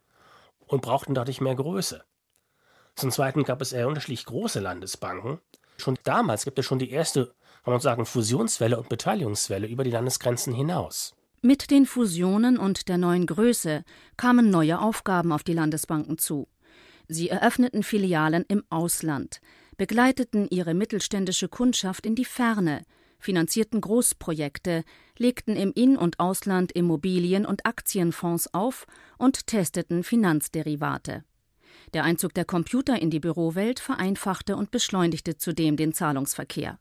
und 0.66 0.82
brauchten 0.82 1.14
dadurch 1.14 1.40
mehr 1.40 1.54
Größe. 1.54 2.04
Zum 2.94 3.10
Zweiten 3.10 3.44
gab 3.44 3.60
es 3.60 3.72
eher 3.72 3.88
unterschiedlich 3.88 4.26
große 4.26 4.60
Landesbanken. 4.60 5.38
Schon 5.78 5.98
damals 6.04 6.44
gibt 6.44 6.58
es 6.58 6.66
schon 6.66 6.78
die 6.78 6.90
erste, 6.90 7.34
kann 7.64 7.72
man 7.72 7.80
sagen, 7.80 8.06
Fusionswelle 8.06 8.78
und 8.78 8.88
Beteiligungswelle 8.88 9.66
über 9.66 9.84
die 9.84 9.90
Landesgrenzen 9.90 10.52
hinaus. 10.52 11.14
Mit 11.42 11.70
den 11.70 11.86
Fusionen 11.86 12.58
und 12.58 12.88
der 12.88 12.98
neuen 12.98 13.26
Größe 13.26 13.84
kamen 14.18 14.50
neue 14.50 14.78
Aufgaben 14.80 15.32
auf 15.32 15.42
die 15.42 15.54
Landesbanken 15.54 16.18
zu. 16.18 16.48
Sie 17.08 17.30
eröffneten 17.30 17.82
Filialen 17.82 18.44
im 18.46 18.62
Ausland, 18.68 19.40
begleiteten 19.80 20.46
ihre 20.50 20.74
mittelständische 20.74 21.48
Kundschaft 21.48 22.04
in 22.04 22.14
die 22.14 22.26
Ferne, 22.26 22.84
finanzierten 23.18 23.80
Großprojekte, 23.80 24.84
legten 25.16 25.56
im 25.56 25.72
In- 25.72 25.96
und 25.96 26.20
Ausland 26.20 26.70
Immobilien- 26.70 27.46
und 27.46 27.64
Aktienfonds 27.64 28.52
auf 28.52 28.86
und 29.16 29.46
testeten 29.46 30.04
Finanzderivate. 30.04 31.24
Der 31.94 32.04
Einzug 32.04 32.34
der 32.34 32.44
Computer 32.44 33.00
in 33.00 33.08
die 33.08 33.20
Bürowelt 33.20 33.80
vereinfachte 33.80 34.54
und 34.54 34.70
beschleunigte 34.70 35.38
zudem 35.38 35.78
den 35.78 35.94
Zahlungsverkehr. 35.94 36.78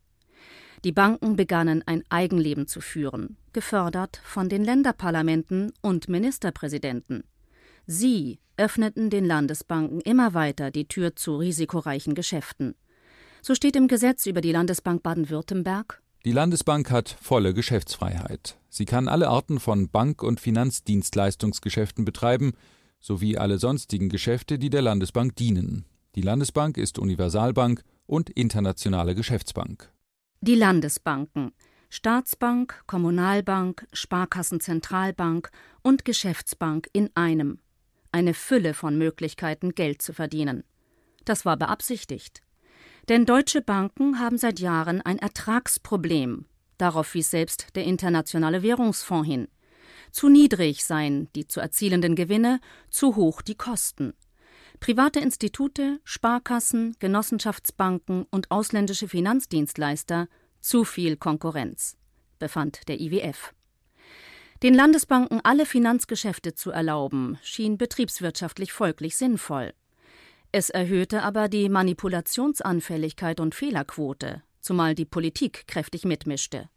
Die 0.83 0.91
Banken 0.91 1.37
begannen 1.37 1.81
ein 1.85 2.03
Eigenleben 2.09 2.67
zu 2.67 2.81
führen, 2.81 3.37
gefördert 3.53 4.19
von 4.25 4.49
den 4.49 4.65
Länderparlamenten 4.65 5.71
und 5.81 6.09
Ministerpräsidenten. 6.09 7.23
Sie 7.87 8.41
öffneten 8.57 9.09
den 9.09 9.23
Landesbanken 9.23 10.01
immer 10.01 10.33
weiter 10.33 10.69
die 10.69 10.89
Tür 10.89 11.15
zu 11.15 11.37
risikoreichen 11.37 12.13
Geschäften. 12.13 12.75
So 13.41 13.55
steht 13.55 13.75
im 13.75 13.87
Gesetz 13.87 14.25
über 14.25 14.41
die 14.41 14.51
Landesbank 14.51 15.03
Baden-Württemberg 15.03 16.01
Die 16.25 16.31
Landesbank 16.31 16.91
hat 16.91 17.15
volle 17.21 17.53
Geschäftsfreiheit. 17.53 18.57
Sie 18.69 18.85
kann 18.85 19.07
alle 19.07 19.29
Arten 19.29 19.59
von 19.59 19.89
Bank- 19.89 20.23
und 20.23 20.39
Finanzdienstleistungsgeschäften 20.39 22.05
betreiben, 22.05 22.53
sowie 22.99 23.37
alle 23.37 23.57
sonstigen 23.59 24.09
Geschäfte, 24.09 24.59
die 24.59 24.69
der 24.69 24.81
Landesbank 24.81 25.35
dienen. 25.35 25.85
Die 26.15 26.21
Landesbank 26.21 26.77
ist 26.77 26.99
Universalbank 26.99 27.83
und 28.05 28.29
internationale 28.29 29.15
Geschäftsbank. 29.15 29.91
Die 30.41 30.55
Landesbanken 30.55 31.51
Staatsbank, 31.91 32.83
Kommunalbank, 32.85 33.87
Sparkassenzentralbank 33.93 35.49
und 35.81 36.05
Geschäftsbank 36.05 36.87
in 36.93 37.09
einem. 37.15 37.59
Eine 38.11 38.35
Fülle 38.35 38.75
von 38.75 38.97
Möglichkeiten, 38.97 39.73
Geld 39.73 40.03
zu 40.03 40.13
verdienen. 40.13 40.63
Das 41.25 41.45
war 41.45 41.57
beabsichtigt. 41.57 42.41
Denn 43.09 43.25
deutsche 43.25 43.63
Banken 43.63 44.19
haben 44.19 44.37
seit 44.37 44.59
Jahren 44.59 45.01
ein 45.01 45.17
Ertragsproblem. 45.17 46.45
Darauf 46.77 47.15
wies 47.15 47.31
selbst 47.31 47.75
der 47.75 47.83
Internationale 47.85 48.61
Währungsfonds 48.61 49.27
hin. 49.27 49.47
Zu 50.11 50.29
niedrig 50.29 50.85
seien 50.85 51.27
die 51.33 51.47
zu 51.47 51.59
erzielenden 51.59 52.15
Gewinne, 52.15 52.59
zu 52.91 53.15
hoch 53.15 53.41
die 53.41 53.55
Kosten. 53.55 54.13
Private 54.79 55.19
Institute, 55.19 55.99
Sparkassen, 56.03 56.95
Genossenschaftsbanken 56.99 58.27
und 58.29 58.51
ausländische 58.51 59.07
Finanzdienstleister 59.07 60.27
zu 60.61 60.83
viel 60.83 61.17
Konkurrenz, 61.17 61.97
befand 62.37 62.87
der 62.87 63.01
IWF. 63.01 63.55
Den 64.61 64.75
Landesbanken 64.75 65.41
alle 65.43 65.65
Finanzgeschäfte 65.65 66.53
zu 66.53 66.69
erlauben, 66.69 67.39
schien 67.41 67.77
betriebswirtschaftlich 67.79 68.71
folglich 68.71 69.17
sinnvoll. 69.17 69.73
Es 70.51 70.69
erhöhte 70.71 71.21
aber 71.21 71.47
die 71.47 71.69
Manipulationsanfälligkeit 71.69 73.39
und 73.39 73.53
Fehlerquote, 73.53 74.41
zumal 74.61 74.95
die 74.95 75.05
Politik 75.05 75.67
kräftig 75.67 76.05
mitmischte. 76.05 76.69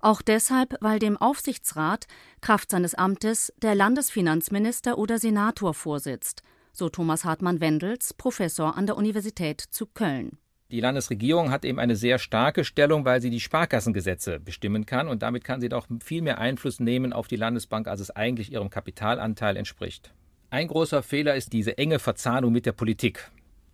Auch 0.00 0.22
deshalb, 0.22 0.76
weil 0.80 0.98
dem 0.98 1.16
Aufsichtsrat 1.16 2.06
Kraft 2.40 2.70
seines 2.70 2.94
Amtes 2.94 3.52
der 3.60 3.74
Landesfinanzminister 3.74 4.96
oder 4.96 5.18
Senator 5.18 5.74
vorsitzt, 5.74 6.42
so 6.72 6.88
Thomas 6.88 7.24
Hartmann 7.24 7.60
Wendels, 7.60 8.14
Professor 8.14 8.76
an 8.76 8.86
der 8.86 8.96
Universität 8.96 9.60
zu 9.60 9.86
Köln. 9.86 10.38
Die 10.70 10.80
Landesregierung 10.80 11.50
hat 11.50 11.66
eben 11.66 11.78
eine 11.78 11.96
sehr 11.96 12.18
starke 12.18 12.64
Stellung, 12.64 13.04
weil 13.04 13.20
sie 13.20 13.28
die 13.28 13.40
Sparkassengesetze 13.40 14.40
bestimmen 14.40 14.86
kann 14.86 15.06
und 15.06 15.22
damit 15.22 15.44
kann 15.44 15.60
sie 15.60 15.68
doch 15.68 15.86
viel 16.02 16.22
mehr 16.22 16.38
Einfluss 16.38 16.80
nehmen 16.80 17.12
auf 17.12 17.28
die 17.28 17.36
Landesbank, 17.36 17.88
als 17.88 18.00
es 18.00 18.10
eigentlich 18.10 18.50
ihrem 18.50 18.70
Kapitalanteil 18.70 19.58
entspricht. 19.58 20.14
Ein 20.52 20.68
großer 20.68 21.02
Fehler 21.02 21.34
ist 21.34 21.54
diese 21.54 21.78
enge 21.78 21.98
Verzahnung 21.98 22.52
mit 22.52 22.66
der 22.66 22.72
Politik. 22.72 23.30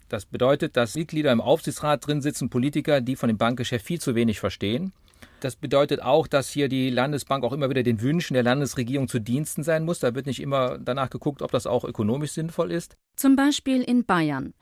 Das 0.08 0.26
bedeutet, 0.26 0.76
dass 0.76 0.94
Mitglieder 0.94 1.32
im 1.32 1.40
Aufsichtsrat 1.40 2.06
drin 2.06 2.22
sitzen, 2.22 2.50
Politiker, 2.50 3.00
die 3.00 3.16
von 3.16 3.26
dem 3.26 3.36
Bankgeschäft 3.36 3.84
viel 3.84 4.00
zu 4.00 4.14
wenig 4.14 4.38
verstehen. 4.38 4.92
Das 5.40 5.56
bedeutet 5.56 6.00
auch, 6.00 6.28
dass 6.28 6.50
hier 6.50 6.68
die 6.68 6.90
Landesbank 6.90 7.42
auch 7.42 7.52
immer 7.52 7.68
wieder 7.68 7.82
den 7.82 8.00
Wünschen 8.00 8.34
der 8.34 8.44
Landesregierung 8.44 9.08
zu 9.08 9.18
Diensten 9.18 9.64
sein 9.64 9.84
muss. 9.84 9.98
Da 9.98 10.14
wird 10.14 10.26
nicht 10.26 10.40
immer 10.40 10.78
danach 10.78 11.10
geguckt, 11.10 11.42
ob 11.42 11.50
das 11.50 11.66
auch 11.66 11.82
ökonomisch 11.82 12.30
sinnvoll 12.30 12.70
ist. 12.70 12.96
Zum 13.16 13.34
Beispiel 13.34 13.82
in 13.82 14.04
Bayern. 14.04 14.54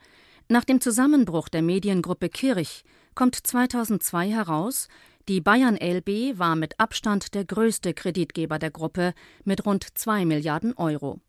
Nach 0.49 0.63
dem 0.63 0.81
Zusammenbruch 0.81 1.49
der 1.49 1.61
Mediengruppe 1.61 2.29
Kirch 2.29 2.81
kommt 3.13 3.35
2002 3.35 4.31
heraus, 4.31 4.87
die 5.29 5.39
Bayern 5.39 5.77
LB 5.77 6.39
war 6.39 6.55
mit 6.55 6.79
Abstand 6.79 7.35
der 7.35 7.45
größte 7.45 7.93
Kreditgeber 7.93 8.57
der 8.57 8.71
Gruppe 8.71 9.13
mit 9.43 9.67
rund 9.67 9.85
2 9.93 10.25
Milliarden 10.25 10.73
Euro. 10.77 11.19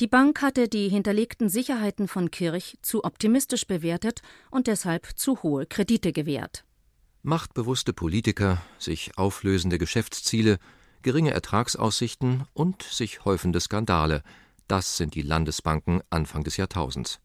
Die 0.00 0.08
Bank 0.08 0.42
hatte 0.42 0.68
die 0.68 0.88
hinterlegten 0.88 1.48
Sicherheiten 1.48 2.08
von 2.08 2.32
Kirch 2.32 2.78
zu 2.82 3.04
optimistisch 3.04 3.66
bewertet 3.66 4.22
und 4.50 4.66
deshalb 4.66 5.08
zu 5.16 5.42
hohe 5.44 5.66
Kredite 5.66 6.12
gewährt. 6.12 6.64
Machtbewusste 7.22 7.92
Politiker, 7.92 8.60
sich 8.78 9.16
auflösende 9.16 9.78
Geschäftsziele, 9.78 10.58
geringe 11.02 11.30
Ertragsaussichten 11.30 12.44
und 12.54 12.82
sich 12.82 13.24
häufende 13.24 13.60
Skandale, 13.60 14.22
das 14.66 14.96
sind 14.96 15.14
die 15.14 15.22
Landesbanken 15.22 16.00
Anfang 16.10 16.42
des 16.42 16.56
Jahrtausends. 16.56 17.20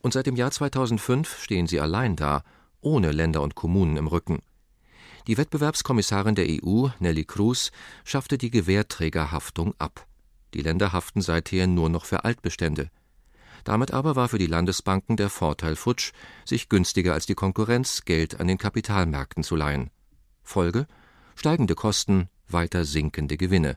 Und 0.00 0.12
seit 0.12 0.26
dem 0.26 0.36
Jahr 0.36 0.50
2005 0.50 1.42
stehen 1.42 1.66
sie 1.66 1.80
allein 1.80 2.14
da, 2.14 2.42
ohne 2.80 3.10
Länder 3.10 3.42
und 3.42 3.54
Kommunen 3.54 3.96
im 3.96 4.06
Rücken. 4.06 4.40
Die 5.26 5.36
Wettbewerbskommissarin 5.36 6.36
der 6.36 6.46
EU, 6.48 6.88
Nelly 7.00 7.24
Cruz, 7.24 7.70
schaffte 8.04 8.38
die 8.38 8.50
Gewährträgerhaftung 8.50 9.74
ab. 9.78 10.07
Die 10.54 10.62
Länder 10.62 10.92
haften 10.92 11.20
seither 11.20 11.66
nur 11.66 11.88
noch 11.88 12.04
für 12.04 12.24
Altbestände. 12.24 12.90
Damit 13.64 13.92
aber 13.92 14.16
war 14.16 14.28
für 14.28 14.38
die 14.38 14.46
Landesbanken 14.46 15.16
der 15.16 15.28
Vorteil 15.28 15.76
futsch, 15.76 16.12
sich 16.44 16.68
günstiger 16.68 17.12
als 17.12 17.26
die 17.26 17.34
Konkurrenz 17.34 18.04
Geld 18.04 18.40
an 18.40 18.46
den 18.46 18.58
Kapitalmärkten 18.58 19.42
zu 19.42 19.56
leihen. 19.56 19.90
Folge 20.42 20.86
steigende 21.34 21.74
Kosten, 21.74 22.28
weiter 22.48 22.84
sinkende 22.84 23.36
Gewinne. 23.36 23.76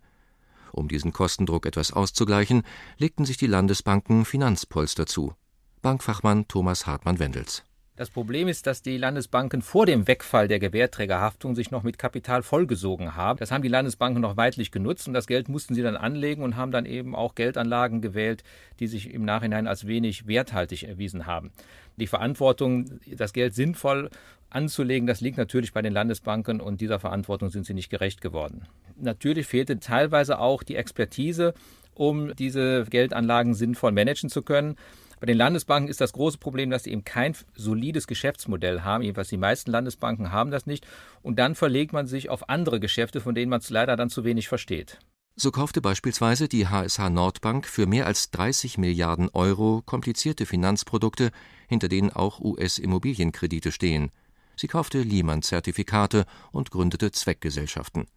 Um 0.72 0.88
diesen 0.88 1.14
Kostendruck 1.14 1.66
etwas 1.66 1.92
auszugleichen, 1.92 2.64
legten 2.98 3.26
sich 3.26 3.38
die 3.38 3.48
Landesbanken 3.48 4.26
Finanzpolster 4.26 5.06
zu. 5.06 5.36
Bankfachmann 5.82 6.48
Thomas 6.48 6.88
Hartmann-Wendels. 6.88 7.64
Das 7.98 8.10
Problem 8.10 8.48
ist, 8.48 8.68
dass 8.68 8.82
die 8.82 8.98
Landesbanken 8.98 9.62
vor 9.62 9.86
dem 9.86 10.08
Wegfall 10.08 10.48
der 10.48 10.60
Gewährträgerhaftung 10.60 11.56
sich 11.56 11.72
noch 11.72 11.84
mit 11.84 11.98
Kapital 11.98 12.42
vollgesogen 12.42 13.16
haben. 13.16 13.38
Das 13.38 13.52
haben 13.52 13.62
die 13.62 13.68
Landesbanken 13.68 14.22
noch 14.22 14.38
weitlich 14.38 14.72
genutzt 14.72 15.10
und 15.10 15.14
das 15.14 15.28
Geld 15.28 15.50
mussten 15.50 15.76
sie 15.76 15.82
dann 15.82 15.98
anlegen 15.98 16.42
und 16.42 16.56
haben 16.56 16.72
dann 16.72 16.86
eben 16.86 17.16
auch 17.16 17.36
Geldanlagen 17.36 18.02
gewählt, 18.02 18.44
die 18.80 18.88
sich 18.88 19.14
im 19.14 19.26
Nachhinein 19.26 19.68
als 19.68 19.88
wenig 19.88 20.26
werthaltig 20.26 20.84
erwiesen 20.84 21.26
haben. 21.26 21.52
Die 21.98 22.08
Verantwortung, 22.08 23.02
das 23.06 23.34
Geld 23.34 23.54
sinnvoll 23.56 24.10
anzulegen, 24.50 25.06
das 25.06 25.20
liegt 25.20 25.38
natürlich 25.38 25.74
bei 25.74 25.82
den 25.82 25.94
Landesbanken 25.94 26.62
und 26.62 26.80
dieser 26.80 27.00
Verantwortung 27.00 27.50
sind 27.50 27.66
sie 27.66 27.74
nicht 27.74 27.90
gerecht 27.90 28.22
geworden. 28.22 28.68
Natürlich 28.96 29.48
fehlte 29.48 29.80
teilweise 29.80 30.40
auch 30.40 30.64
die 30.64 30.78
Expertise, 30.78 31.54
um 31.94 32.34
diese 32.36 32.86
Geldanlagen 32.90 33.54
sinnvoll 33.54 33.92
managen 33.92 34.30
zu 34.30 34.42
können. 34.44 34.78
Bei 35.22 35.28
den 35.28 35.38
Landesbanken 35.38 35.88
ist 35.88 36.02
das 36.02 36.14
große 36.14 36.40
Problem, 36.40 36.72
dass 36.72 36.84
sie 36.84 36.92
eben 36.92 37.04
kein 37.04 37.36
solides 37.54 38.08
Geschäftsmodell 38.08 38.82
haben. 38.82 39.04
Jedenfalls 39.04 39.30
die 39.30 39.38
meisten 39.38 39.70
Landesbanken 39.70 40.32
haben 40.32 40.50
das 40.50 40.66
nicht. 40.66 40.88
Und 41.22 41.38
dann 41.38 41.54
verlegt 41.54 41.94
man 41.94 42.08
sich 42.08 42.30
auf 42.30 42.50
andere 42.50 42.80
Geschäfte, 42.80 43.22
von 43.22 43.36
denen 43.36 43.52
man 43.52 43.60
es 43.60 43.70
leider 43.70 43.96
dann 43.96 44.10
zu 44.10 44.24
wenig 44.24 44.48
versteht. 44.48 44.98
So 45.36 45.52
kaufte 45.52 45.80
beispielsweise 45.80 46.48
die 46.48 46.68
HSH 46.68 47.12
Nordbank 47.12 47.68
für 47.68 47.86
mehr 47.86 48.08
als 48.08 48.32
30 48.32 48.80
Milliarden 48.80 49.30
Euro 49.30 49.84
komplizierte 49.86 50.48
Finanzprodukte, 50.48 51.30
hinter 51.68 51.88
denen 51.88 52.10
auch 52.10 52.40
US-Immobilienkredite 52.40 53.72
stehen. 53.72 54.10
Sie 54.56 54.68
kaufte 54.68 55.04
Lehman-Zertifikate 55.04 56.26
und 56.52 56.72
gründete 56.72 57.12
Zweckgesellschaften. 57.12 58.08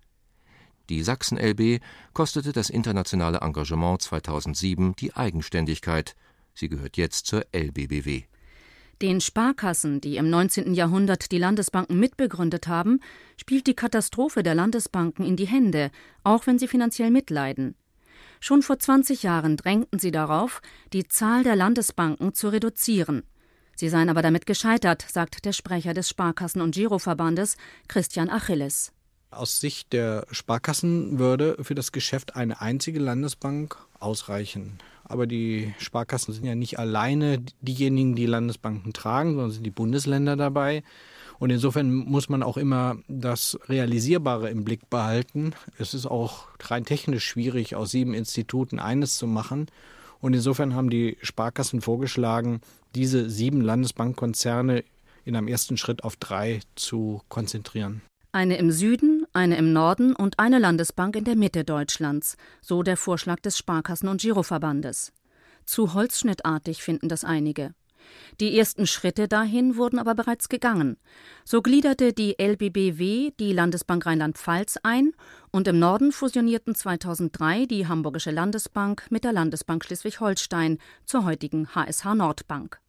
Die 0.88 1.02
Sachsen 1.02 1.37
LB 1.37 1.82
kostete 2.14 2.52
das 2.52 2.70
internationale 2.70 3.40
Engagement 3.42 4.00
2007 4.00 4.96
die 4.96 5.14
Eigenständigkeit. 5.14 6.16
Sie 6.54 6.68
gehört 6.68 6.96
jetzt 6.96 7.26
zur 7.26 7.44
LBBW. 7.52 8.23
Den 9.02 9.20
Sparkassen, 9.20 10.00
die 10.00 10.16
im 10.16 10.30
19. 10.30 10.73
Jahrhundert 10.73 11.32
die 11.32 11.38
Landesbanken 11.38 11.99
mitbegründet 11.99 12.68
haben, 12.68 13.00
spielt 13.37 13.66
die 13.66 13.75
Katastrophe 13.75 14.42
der 14.42 14.54
Landesbanken 14.54 15.26
in 15.26 15.37
die 15.37 15.49
Hände, 15.49 15.90
auch 16.23 16.46
wenn 16.46 16.58
sie 16.58 16.68
finanziell 16.68 17.11
mitleiden. 17.11 17.75
Schon 18.40 18.62
vor 18.62 18.78
20 18.78 19.23
Jahren 19.23 19.56
drängten 19.56 19.99
sie 19.99 20.11
darauf, 20.11 20.62
die 20.92 21.08
Zahl 21.08 21.42
der 21.42 21.56
Landesbanken 21.56 22.34
zu 22.34 22.49
reduzieren. 22.49 23.25
Sie 23.76 23.88
seien 23.88 24.08
aber 24.08 24.23
damit 24.23 24.46
gescheitert, 24.46 25.04
sagt 25.11 25.44
der 25.44 25.52
Sprecher 25.52 25.94
des 25.94 26.08
Sparkassen- 26.08 26.62
und 26.62 26.75
Giroverbandes, 26.75 27.56
Christian 27.88 28.30
Achilles. 28.30 28.92
Aus 29.30 29.61
Sicht 29.61 29.92
der 29.92 30.26
Sparkassen 30.30 31.18
würde 31.18 31.56
für 31.61 31.75
das 31.75 31.90
Geschäft 31.90 32.37
eine 32.37 32.61
einzige 32.61 33.00
Landesbank 33.00 33.76
ausreichen. 33.99 34.78
Aber 35.04 35.26
die 35.26 35.75
Sparkassen 35.78 36.32
sind 36.32 36.44
ja 36.44 36.54
nicht 36.54 36.78
alleine 36.78 37.42
diejenigen, 37.61 38.14
die 38.14 38.26
Landesbanken 38.26 38.92
tragen, 38.92 39.34
sondern 39.34 39.50
sind 39.50 39.64
die 39.64 39.70
Bundesländer 39.70 40.37
dabei. 40.37 40.82
Und 41.38 41.50
insofern 41.50 41.92
muss 41.92 42.28
man 42.28 42.42
auch 42.42 42.56
immer 42.56 42.96
das 43.08 43.58
Realisierbare 43.68 44.50
im 44.50 44.64
Blick 44.64 44.88
behalten. 44.88 45.52
Es 45.78 45.92
ist 45.92 46.06
auch 46.06 46.46
rein 46.61 46.84
technisch 46.84 47.25
schwierig, 47.25 47.75
aus 47.75 47.90
sieben 47.90 48.14
Instituten 48.14 48.78
eines 48.78 49.16
zu 49.16 49.26
machen. 49.26 49.66
Und 50.20 50.32
insofern 50.32 50.75
haben 50.75 50.90
die 50.90 51.18
Sparkassen 51.20 51.82
vorgeschlagen, 51.82 52.61
diese 52.94 53.28
sieben 53.28 53.61
Landesbankkonzerne 53.61 54.84
in 55.25 55.37
einem 55.37 55.49
ersten 55.49 55.76
Schritt 55.76 56.04
auf 56.04 56.16
drei 56.16 56.61
zu 56.76 57.20
konzentrieren. 57.28 58.02
Eine 58.32 58.56
im 58.56 58.73
Süden, 58.73 59.13
eine 59.34 59.56
im 59.56 59.72
Norden 59.72 60.14
und 60.14 60.38
eine 60.38 60.58
Landesbank 60.58 61.16
in 61.16 61.24
der 61.24 61.36
Mitte 61.36 61.64
Deutschlands, 61.64 62.36
so 62.60 62.82
der 62.82 62.96
Vorschlag 62.96 63.40
des 63.40 63.58
Sparkassen- 63.58 64.08
und 64.08 64.20
Giroverbandes. 64.20 65.12
Zu 65.64 65.94
holzschnittartig 65.94 66.82
finden 66.82 67.08
das 67.08 67.24
einige. 67.24 67.74
Die 68.40 68.58
ersten 68.58 68.86
Schritte 68.86 69.28
dahin 69.28 69.76
wurden 69.76 69.98
aber 69.98 70.14
bereits 70.14 70.48
gegangen. 70.48 70.98
So 71.44 71.62
gliederte 71.62 72.12
die 72.12 72.38
LBBW 72.38 73.30
die 73.38 73.52
Landesbank 73.52 74.04
Rheinland-Pfalz 74.04 74.78
ein 74.82 75.12
und 75.50 75.68
im 75.68 75.78
Norden 75.78 76.12
fusionierten 76.12 76.74
2003 76.74 77.66
die 77.66 77.86
Hamburgische 77.86 78.30
Landesbank 78.30 79.06
mit 79.10 79.24
der 79.24 79.32
Landesbank 79.32 79.84
Schleswig-Holstein 79.84 80.78
zur 81.06 81.24
heutigen 81.24 81.74
HSH 81.74 82.14
Nordbank. 82.14 82.83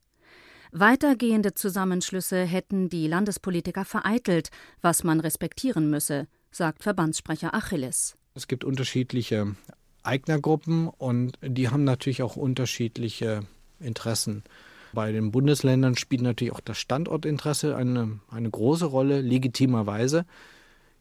Weitergehende 0.78 1.54
Zusammenschlüsse 1.54 2.44
hätten 2.44 2.90
die 2.90 3.08
Landespolitiker 3.08 3.86
vereitelt, 3.86 4.50
was 4.82 5.06
man 5.06 5.22
respektieren 5.22 5.90
müsse, 5.90 6.28
sagt 6.52 6.84
Verbandssprecher 6.84 7.54
Achilles. 7.54 8.18
Es 8.34 8.50
gibt 8.50 8.66
unterschiedliche 8.66 9.56
Eignergruppen 10.04 10.90
und 10.90 11.40
die 11.42 11.70
haben 11.70 11.86
natürlich 11.86 12.24
auch 12.24 12.36
unterschiedliche 12.36 13.44
Interessen. 13.80 14.44
Bei 14.92 15.14
den 15.14 15.32
Bundesländern 15.32 15.96
spielt 15.96 16.24
natürlich 16.24 16.54
auch 16.54 16.60
das 16.60 16.78
Standortinteresse 16.78 17.78
eine, 17.78 18.20
eine 18.30 18.50
große 18.50 18.86
Rolle, 18.86 19.22
legitimerweise. 19.22 20.26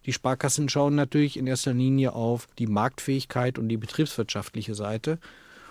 Die 0.07 0.13
Sparkassen 0.13 0.69
schauen 0.69 0.95
natürlich 0.95 1.37
in 1.37 1.49
erster 1.49 1.75
Linie 1.75 2.13
auf 2.13 2.47
die 2.61 2.69
Marktfähigkeit 2.69 3.59
und 3.59 3.69
die 3.69 3.77
betriebswirtschaftliche 3.77 4.77
Seite. 4.77 5.19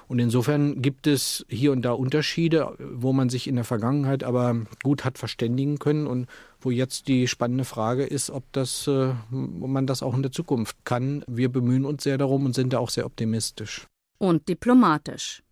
Und 0.07 0.19
insofern 0.19 0.81
gibt 0.81 1.07
es 1.07 1.45
hier 1.50 1.72
und 1.72 1.83
da 1.83 1.91
Unterschiede, 1.91 2.75
wo 2.79 3.13
man 3.13 3.29
sich 3.29 3.48
in 3.48 3.55
der 3.55 3.63
Vergangenheit 3.63 4.24
aber 4.24 4.55
gut 4.83 5.05
hat 5.05 5.17
verständigen 5.17 5.79
können 5.79 6.07
und 6.07 6.27
wo 6.60 6.72
jetzt 6.72 7.07
die 7.07 7.27
spannende 7.27 7.65
Frage 7.65 8.03
ist, 8.03 8.29
ob 8.29 8.43
das, 8.51 8.88
äh, 8.88 9.13
man 9.29 9.88
das 9.88 10.03
auch 10.03 10.15
in 10.15 10.22
der 10.22 10.31
Zukunft 10.31 10.77
kann. 10.83 11.24
Wir 11.27 11.50
bemühen 11.50 11.86
uns 11.86 12.03
sehr 12.03 12.17
darum 12.17 12.45
und 12.45 12.53
sind 12.53 12.74
da 12.74 12.79
auch 12.79 12.89
sehr 12.89 13.05
optimistisch. 13.05 13.88
Und 14.17 14.48
diplomatisch. 14.48 15.43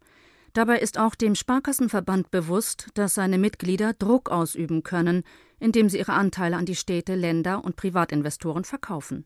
Dabei 0.54 0.80
ist 0.80 1.00
auch 1.00 1.16
dem 1.16 1.36
Sparkassenverband 1.36 2.30
bewusst, 2.30 2.90
dass 2.94 3.14
seine 3.14 3.38
Mitglieder 3.38 3.94
Druck 3.94 4.30
ausüben 4.30 4.84
können, 4.84 5.24
indem 5.60 5.88
sie 5.88 6.00
ihre 6.00 6.14
Anteile 6.14 6.58
an 6.58 6.66
die 6.66 6.76
Städte, 6.76 7.16
Länder 7.16 7.64
und 7.64 7.78
Privatinvestoren 7.78 8.66
verkaufen. 8.66 9.26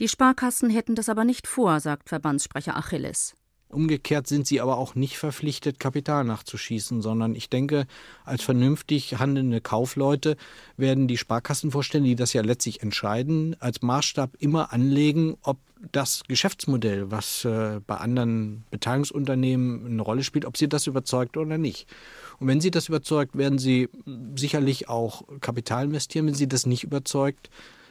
Die 0.00 0.08
Sparkassen 0.08 0.70
hätten 0.70 0.96
das 0.96 1.08
aber 1.08 1.24
nicht 1.24 1.46
vor, 1.46 1.78
sagt 1.78 2.08
Verbandssprecher 2.08 2.76
Achilles. 2.76 3.34
Umgekehrt 3.70 4.26
sind 4.26 4.46
sie 4.46 4.60
aber 4.60 4.78
auch 4.78 4.96
nicht 4.96 5.16
verpflichtet, 5.16 5.78
Kapital 5.78 6.24
nachzuschießen, 6.24 7.02
sondern 7.02 7.36
ich 7.36 7.48
denke, 7.48 7.86
als 8.24 8.42
vernünftig 8.42 9.18
handelnde 9.18 9.60
Kaufleute 9.60 10.36
werden 10.76 11.06
die 11.06 11.16
Sparkassenvorstände, 11.16 12.08
die 12.08 12.16
das 12.16 12.32
ja 12.32 12.42
letztlich 12.42 12.82
entscheiden, 12.82 13.54
als 13.60 13.80
Maßstab 13.82 14.36
immer 14.40 14.72
anlegen, 14.72 15.36
ob 15.42 15.58
das 15.92 16.22
Geschäftsmodell, 16.26 17.10
was 17.10 17.44
äh, 17.44 17.80
bei 17.86 17.96
anderen 17.96 18.64
Beteiligungsunternehmen 18.70 19.86
eine 19.86 20.02
Rolle 20.02 20.24
spielt, 20.24 20.44
ob 20.44 20.56
sie 20.56 20.68
das 20.68 20.86
überzeugt 20.86 21.36
oder 21.36 21.56
nicht. 21.56 21.86
Und 22.38 22.48
wenn 22.48 22.60
sie 22.60 22.70
das 22.70 22.88
überzeugt, 22.88 23.38
werden 23.38 23.58
sie 23.58 23.88
sicherlich 24.34 24.88
auch 24.88 25.22
Kapital 25.40 25.84
investieren. 25.84 26.26
Wenn 26.26 26.34
sie 26.34 26.48
das 26.48 26.66
nicht 26.66 26.84
überzeugt, 26.84 27.50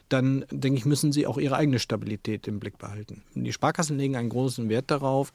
dann 0.10 0.46
denke 0.52 0.80
ich, 0.80 0.86
müssen 0.86 1.12
sie 1.12 1.28
auch 1.28 1.38
ihre 1.38 1.56
eigene 1.56 1.80
Stabilität 1.80 2.48
im 2.48 2.60
Blick 2.60 2.78
behalten. 2.78 3.24
Die 3.34 3.54
Sparkassen 3.54 3.98
legen 3.98 4.16
einen 4.16 4.30
großen 4.30 4.68
Wert 4.68 4.92
darauf, 4.92 5.32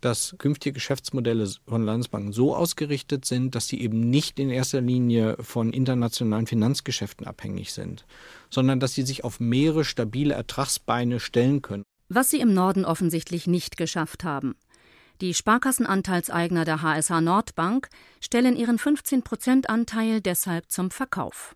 dass 0.00 0.34
künftige 0.38 0.74
Geschäftsmodelle 0.74 1.48
von 1.66 1.84
Landesbanken 1.84 2.32
so 2.32 2.54
ausgerichtet 2.54 3.24
sind, 3.24 3.54
dass 3.54 3.68
sie 3.68 3.80
eben 3.80 4.10
nicht 4.10 4.38
in 4.38 4.50
erster 4.50 4.80
Linie 4.80 5.36
von 5.40 5.72
internationalen 5.72 6.46
Finanzgeschäften 6.46 7.26
abhängig 7.26 7.72
sind, 7.72 8.06
sondern 8.50 8.80
dass 8.80 8.94
sie 8.94 9.02
sich 9.02 9.24
auf 9.24 9.40
mehrere 9.40 9.84
stabile 9.84 10.34
Ertragsbeine 10.34 11.20
stellen 11.20 11.62
können. 11.62 11.84
Was 12.08 12.30
sie 12.30 12.40
im 12.40 12.52
Norden 12.52 12.84
offensichtlich 12.84 13.46
nicht 13.46 13.76
geschafft 13.76 14.24
haben. 14.24 14.54
Die 15.20 15.34
Sparkassenanteilseigner 15.34 16.64
der 16.64 16.80
HSH 16.80 17.20
Nordbank 17.20 17.90
stellen 18.20 18.56
ihren 18.56 18.78
15-Prozent-Anteil 18.78 20.22
deshalb 20.22 20.70
zum 20.70 20.90
Verkauf. 20.90 21.54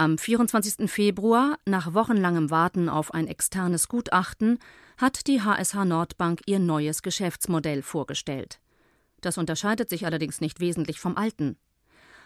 Am 0.00 0.16
24. 0.16 0.88
Februar, 0.88 1.58
nach 1.66 1.92
wochenlangem 1.92 2.52
Warten 2.52 2.88
auf 2.88 3.12
ein 3.12 3.26
externes 3.26 3.88
Gutachten, 3.88 4.60
hat 4.96 5.26
die 5.26 5.42
HSH 5.42 5.84
Nordbank 5.84 6.42
ihr 6.46 6.60
neues 6.60 7.02
Geschäftsmodell 7.02 7.82
vorgestellt. 7.82 8.60
Das 9.22 9.38
unterscheidet 9.38 9.88
sich 9.88 10.06
allerdings 10.06 10.40
nicht 10.40 10.60
wesentlich 10.60 11.00
vom 11.00 11.16
alten. 11.16 11.58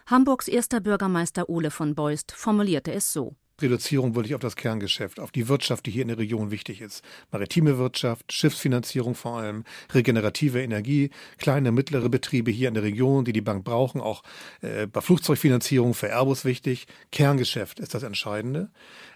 Hamburgs 0.05 0.49
erster 0.49 0.81
Bürgermeister 0.81 1.49
Ole 1.49 1.71
von 1.71 1.95
Beust 1.95 2.33
formulierte 2.33 2.93
es 2.93 3.11
so 3.11 3.37
Reduzierung 3.62 4.14
wirklich 4.14 4.35
auf 4.35 4.40
das 4.40 4.57
Kerngeschäft, 4.57 5.20
auf 5.20 5.31
die 5.31 5.48
Wirtschaft, 5.48 5.87
die 5.87 5.92
hier 5.92 6.03
in 6.03 6.09
der 6.09 6.18
Region 6.18 6.51
wichtig 6.51 6.81
ist. 6.81 7.05
Maritime 7.31 7.79
Wirtschaft, 7.79 8.33
Schiffsfinanzierung 8.33 9.14
vor 9.14 9.38
allem, 9.38 9.64
regenerative 9.94 10.61
Energie, 10.61 11.11
kleine, 11.38 11.72
mittlere 11.72 12.09
Betriebe 12.09 12.51
hier 12.51 12.68
in 12.68 12.75
der 12.75 12.83
Region, 12.83 13.25
die 13.25 13.33
die 13.33 13.40
Bank 13.40 13.64
brauchen, 13.64 14.01
auch 14.01 14.25
äh, 14.61 14.87
bei 14.87 15.01
Flugzeugfinanzierung 15.01 15.94
für 15.94 16.09
Airbus 16.09 16.44
wichtig. 16.44 16.87
Kerngeschäft 17.12 17.79
ist 17.79 17.94
das 17.94 18.03
Entscheidende. 18.03 18.70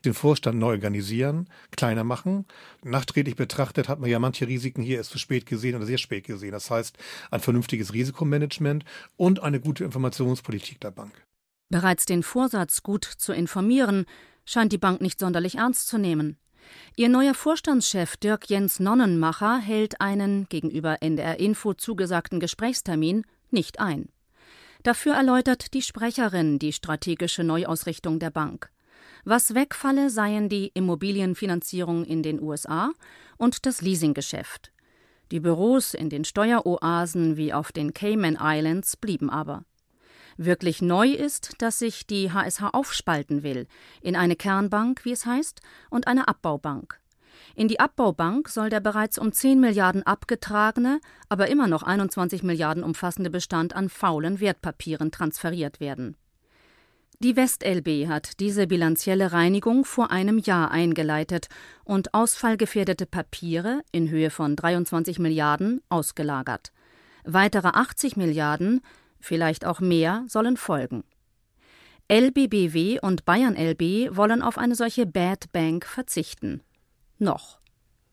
Den 0.05 0.15
Vorstand 0.15 0.59
neu 0.59 0.77
organisieren, 0.77 1.49
kleiner 1.75 2.05
machen. 2.05 2.45
Nachträglich 2.85 3.35
betrachtet 3.35 3.89
hat 3.89 3.99
man 3.99 4.11
ja 4.11 4.19
manche 4.19 4.47
Risiken 4.47 4.83
hier 4.83 4.99
erst 4.99 5.11
zu 5.11 5.19
spät 5.19 5.47
gesehen 5.47 5.75
oder 5.75 5.87
sehr 5.87 5.99
spät 5.99 6.25
gesehen. 6.25 6.53
Das 6.53 6.71
heißt, 6.71 6.97
ein 7.31 7.41
vernünftiges 7.41 7.93
Risikomanagement 7.93 8.85
und 9.17 9.43
eine 9.43 9.59
gute 9.59 9.85
Informationspolitik 9.85 10.81
der 10.81 10.91
Bank. 10.91 11.27
Bereits 11.69 12.05
den 12.05 12.23
Vorsatz, 12.23 12.83
gut 12.83 13.05
zu 13.05 13.33
informieren, 13.33 14.07
scheint 14.47 14.73
die 14.73 14.79
Bank 14.79 15.03
nicht 15.03 15.21
sonderlich 15.21 15.57
ernst 15.57 15.89
zu 15.89 15.99
nehmen. 15.99 16.39
Ihr 16.97 17.09
neuer 17.09 17.35
Vorstandschef 17.35 18.17
Dirk 18.17 18.49
Jens 18.49 18.81
Nonnenmacher 18.81 19.59
hält 19.59 20.01
einen 20.01 20.49
gegenüber 20.49 21.03
NDR 21.03 21.39
Info 21.39 21.75
zugesagten 21.75 22.41
Gesprächstermin 22.41 23.25
nicht 23.51 23.79
ein. 23.79 24.09
Dafür 24.83 25.15
erläutert 25.15 25.75
die 25.75 25.83
Sprecherin 25.83 26.59
die 26.59 26.73
strategische 26.73 27.45
Neuausrichtung 27.45 28.19
der 28.19 28.31
Bank. 28.31 28.71
Was 29.25 29.55
wegfalle, 29.55 30.11
seien 30.11 30.49
die 30.49 30.71
Immobilienfinanzierung 30.75 32.05
in 32.05 32.23
den 32.23 32.41
USA 32.41 32.93
und 33.37 33.67
das 33.67 33.83
Leasinggeschäft. 33.83 34.73
Die 35.33 35.41
Büros 35.41 35.95
in 35.95 36.09
den 36.09 36.25
Steueroasen 36.25 37.37
wie 37.37 37.53
auf 37.53 37.73
den 37.73 37.93
Cayman 37.93 38.39
Islands 38.41 38.97
blieben 38.97 39.29
aber. 39.29 39.65
Wirklich 40.37 40.83
neu 40.83 41.11
ist, 41.13 41.55
dass 41.59 41.79
sich 41.79 42.07
die 42.07 42.33
HSH 42.33 42.63
aufspalten 42.73 43.43
will 43.43 43.67
in 44.03 44.17
eine 44.17 44.37
Kernbank, 44.37 45.05
wie 45.05 45.13
es 45.13 45.25
heißt, 45.25 45.61
und 45.91 46.07
eine 46.07 46.29
Abbaubank. 46.29 47.01
In 47.55 47.69
die 47.69 47.81
Abbaubank 47.81 48.49
soll 48.49 48.69
der 48.69 48.81
bereits 48.81 49.19
um 49.19 49.33
10 49.33 49.61
Milliarden 49.61 50.03
abgetragene, 50.03 51.01
aber 51.29 51.49
immer 51.49 51.69
noch 51.69 51.83
21 51.83 52.43
Milliarden 52.43 52.83
umfassende 52.83 53.31
Bestand 53.31 53.75
an 53.75 53.89
faulen 53.89 54.41
Wertpapieren 54.41 55.11
transferiert 55.11 55.81
werden. 55.81 56.17
Die 57.21 57.35
WestLB 57.35 58.09
hat 58.09 58.41
diese 58.41 58.67
bilanzielle 58.67 59.33
Reinigung 59.33 59.87
vor 59.87 60.11
einem 60.11 60.37
Jahr 60.37 60.71
eingeleitet 60.71 61.49
und 61.85 62.13
ausfallgefährdete 62.13 63.07
Papiere 63.07 63.81
in 63.91 64.11
Höhe 64.11 64.29
von 64.29 64.55
23 64.55 65.19
Milliarden 65.19 65.81
ausgelagert. 65.89 66.73
Weitere 67.25 67.69
80 67.69 68.19
Milliarden 68.19 68.83
vielleicht 69.27 69.65
auch 69.65 69.81
mehr, 69.81 70.25
sollen 70.29 70.57
folgen. 70.57 71.05
LBBW 72.09 73.01
und 73.01 73.25
Bayern 73.25 73.57
LB 73.57 74.17
wollen 74.17 74.41
auf 74.41 74.59
eine 74.59 74.77
solche 74.77 75.07
Bad 75.07 75.51
Bank 75.53 75.85
verzichten. 75.85 76.63
Noch. 77.19 77.59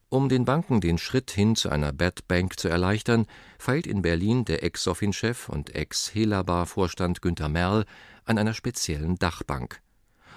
Um 0.09 0.29
den 0.29 0.45
Banken 0.45 0.81
den 0.81 0.97
Schritt 0.97 1.31
hin 1.31 1.55
zu 1.55 1.69
einer 1.69 1.91
Bad 1.91 2.27
Bank 2.27 2.59
zu 2.59 2.67
erleichtern, 2.67 3.25
feilt 3.57 3.87
in 3.87 4.01
Berlin 4.01 4.45
der 4.45 4.63
Ex-Sofin-Chef 4.63 5.49
und 5.49 5.75
Ex-Helabar-Vorstand 5.75 7.21
Günter 7.21 7.49
Merl 7.49 7.85
an 8.25 8.37
einer 8.37 8.53
speziellen 8.53 9.17
Dachbank. 9.17 9.81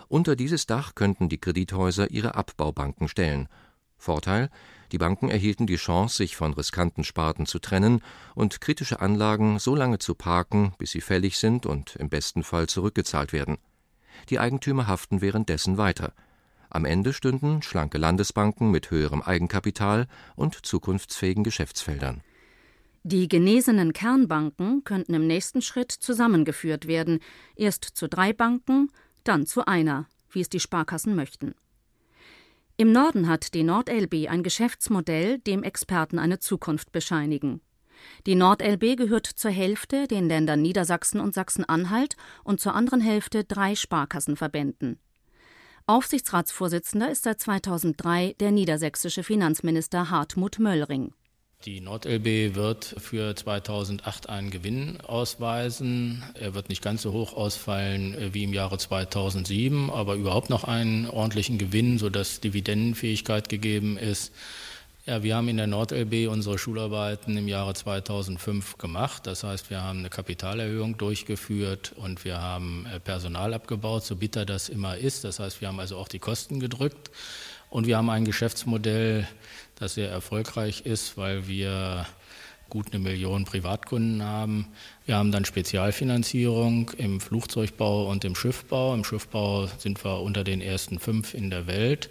Unter 0.09 0.37
dieses 0.37 0.67
Dach 0.67 0.95
könnten 0.95 1.29
die 1.29 1.41
Kredithäuser 1.41 2.11
ihre 2.11 2.37
Abbaubanken 2.37 3.09
stellen. 3.09 3.49
Vorteil: 3.99 4.51
die 4.93 4.99
Banken 4.99 5.29
erhielten 5.29 5.67
die 5.67 5.77
Chance, 5.77 6.17
sich 6.17 6.37
von 6.37 6.55
riskanten 6.55 7.05
Sparten 7.05 7.47
zu 7.47 7.59
trennen 7.59 8.03
und 8.35 8.61
kritische 8.61 9.01
Anlagen 9.01 9.59
so 9.59 9.75
lange 9.75 9.99
zu 9.99 10.15
parken, 10.15 10.75
bis 10.79 10.93
sie 10.93 11.01
fällig 11.01 11.39
sind 11.39 11.67
und 11.67 11.97
im 11.97 12.09
besten 12.09 12.45
Fall 12.45 12.69
zurückgezahlt 12.69 13.33
werden. 13.33 13.59
Die 14.31 14.39
Eigentümer 14.39 14.87
haften 14.87 15.21
währenddessen 15.21 15.77
weiter. 15.77 16.13
Am 16.71 16.85
Ende 16.85 17.13
stünden 17.13 17.63
schlanke 17.63 17.99
Landesbanken 17.99 18.71
mit 18.71 18.91
höherem 18.91 19.23
Eigenkapital 19.23 20.07
und 20.35 20.67
zukunftsfähigen 20.67 21.45
Geschäftsfeldern. 21.45 22.23
Die 23.03 23.29
genesenen 23.29 23.93
Kernbanken 23.93 24.83
könnten 24.83 25.15
im 25.15 25.27
nächsten 25.29 25.63
Schritt 25.63 25.93
zusammengeführt 25.93 26.89
werden, 26.89 27.21
erst 27.55 27.85
zu 27.85 28.09
drei 28.09 28.33
Banken, 28.33 28.91
dann 29.23 29.47
zu 29.47 29.65
einer, 29.65 30.07
wie 30.31 30.41
es 30.41 30.49
die 30.49 30.59
Sparkassen 30.59 31.15
möchten. 31.15 31.55
Im 32.79 32.93
Norden 32.93 33.27
hat 33.27 33.55
die 33.55 33.63
NordLB 33.63 34.29
ein 34.29 34.43
Geschäftsmodell, 34.43 35.39
dem 35.39 35.63
Experten 35.63 36.19
eine 36.19 36.41
Zukunft 36.41 36.93
bescheinigen. 36.93 37.63
Die 38.27 38.35
NordLB 38.35 38.99
gehört 38.99 39.25
zur 39.25 39.51
Hälfte 39.51 40.07
den 40.07 40.29
Ländern 40.29 40.61
Niedersachsen 40.61 41.19
und 41.19 41.33
Sachsen-Anhalt 41.33 42.17
und 42.45 42.61
zur 42.61 42.75
anderen 42.75 43.01
Hälfte 43.01 43.45
drei 43.45 43.75
Sparkassenverbänden. 43.75 44.99
Aufsichtsratsvorsitzender 45.87 47.11
ist 47.11 47.23
seit 47.23 47.41
2003 47.41 48.35
der 48.41 48.51
niedersächsische 48.51 49.23
Finanzminister 49.23 50.11
Hartmut 50.11 50.59
Möllring. 50.59 51.15
Die 51.65 51.81
NordLB 51.81 52.55
wird 52.55 52.85
für 52.85 53.35
2008 53.35 54.29
einen 54.29 54.51
Gewinn 54.51 55.01
ausweisen. 55.01 56.23
Er 56.35 56.55
wird 56.55 56.69
nicht 56.69 56.83
ganz 56.83 57.03
so 57.03 57.13
hoch 57.13 57.33
ausfallen 57.33 58.17
wie 58.33 58.45
im 58.45 58.53
Jahre 58.53 58.79
2007, 58.79 59.91
aber 59.91 60.15
überhaupt 60.15 60.49
noch 60.49 60.65
einen 60.65 61.09
ordentlichen 61.09 61.59
Gewinn, 61.59 61.99
sodass 61.99 62.41
Dividendenfähigkeit 62.41 63.49
gegeben 63.49 63.97
ist. 63.97 64.33
Ja, 65.07 65.23
wir 65.23 65.37
haben 65.37 65.49
in 65.49 65.57
der 65.57 65.67
NordLB 65.67 66.29
unsere 66.29 66.59
Schularbeiten 66.59 67.37
im 67.37 67.49
Jahre 67.49 67.75
2005 67.75 68.77
gemacht. 68.77 69.27
Das 69.27 69.45
heißt, 69.45 69.71
wir 69.71 69.83
haben 69.83 70.01
eine 70.01 70.11
Kapitalerhöhung 70.11 70.99
durchgeführt 70.99 71.93
und 71.97 72.25
wir 72.25 72.41
haben 72.41 72.87
äh, 72.93 72.99
Personal 72.99 73.55
abgebaut, 73.55 74.05
so 74.05 74.17
bitter 74.17 74.45
das 74.45 74.69
immer 74.69 74.97
ist. 74.97 75.23
Das 75.23 75.39
heißt, 75.39 75.61
wir 75.61 75.69
haben 75.69 75.79
also 75.79 75.97
auch 75.97 76.09
die 76.09 76.19
Kosten 76.19 76.59
gedrückt 76.59 77.11
und 77.77 77.87
wir 77.87 77.99
haben 77.99 78.09
ein 78.09 78.25
Geschäftsmodell, 78.25 79.29
das 79.75 79.97
sehr 79.97 80.09
erfolgreich 80.09 80.87
ist, 80.87 81.19
weil 81.19 81.47
wir 81.47 82.07
gut 82.71 82.87
eine 82.87 83.01
Million 83.01 83.45
Privatkunden 83.45 84.23
haben. 84.23 84.69
Wir 85.05 85.17
haben 85.17 85.31
dann 85.31 85.45
Spezialfinanzierung 85.45 86.93
im 86.97 87.21
Flugzeugbau 87.21 88.09
und 88.11 88.25
im 88.25 88.35
Schiffbau. 88.35 88.95
Im 88.95 89.05
Schiffbau 89.05 89.67
sind 89.77 90.03
wir 90.03 90.23
unter 90.23 90.43
den 90.43 90.63
ersten 90.63 90.99
fünf 90.99 91.35
in 91.35 91.51
der 91.51 91.67
Welt. 91.67 92.09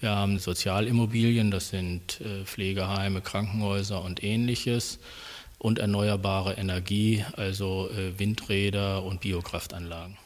Wir 0.00 0.10
haben 0.10 0.38
Sozialimmobilien, 0.38 1.50
das 1.50 1.70
sind 1.70 2.20
äh, 2.20 2.44
Pflegeheime, 2.44 3.22
Krankenhäuser 3.22 4.04
und 4.04 4.22
ähnliches. 4.22 4.98
Und 5.56 5.78
erneuerbare 5.78 6.52
Energie, 6.52 7.24
also 7.34 7.88
äh, 7.92 8.18
Windräder 8.18 9.02
und 9.04 9.22
Biokraftanlagen. 9.22 10.18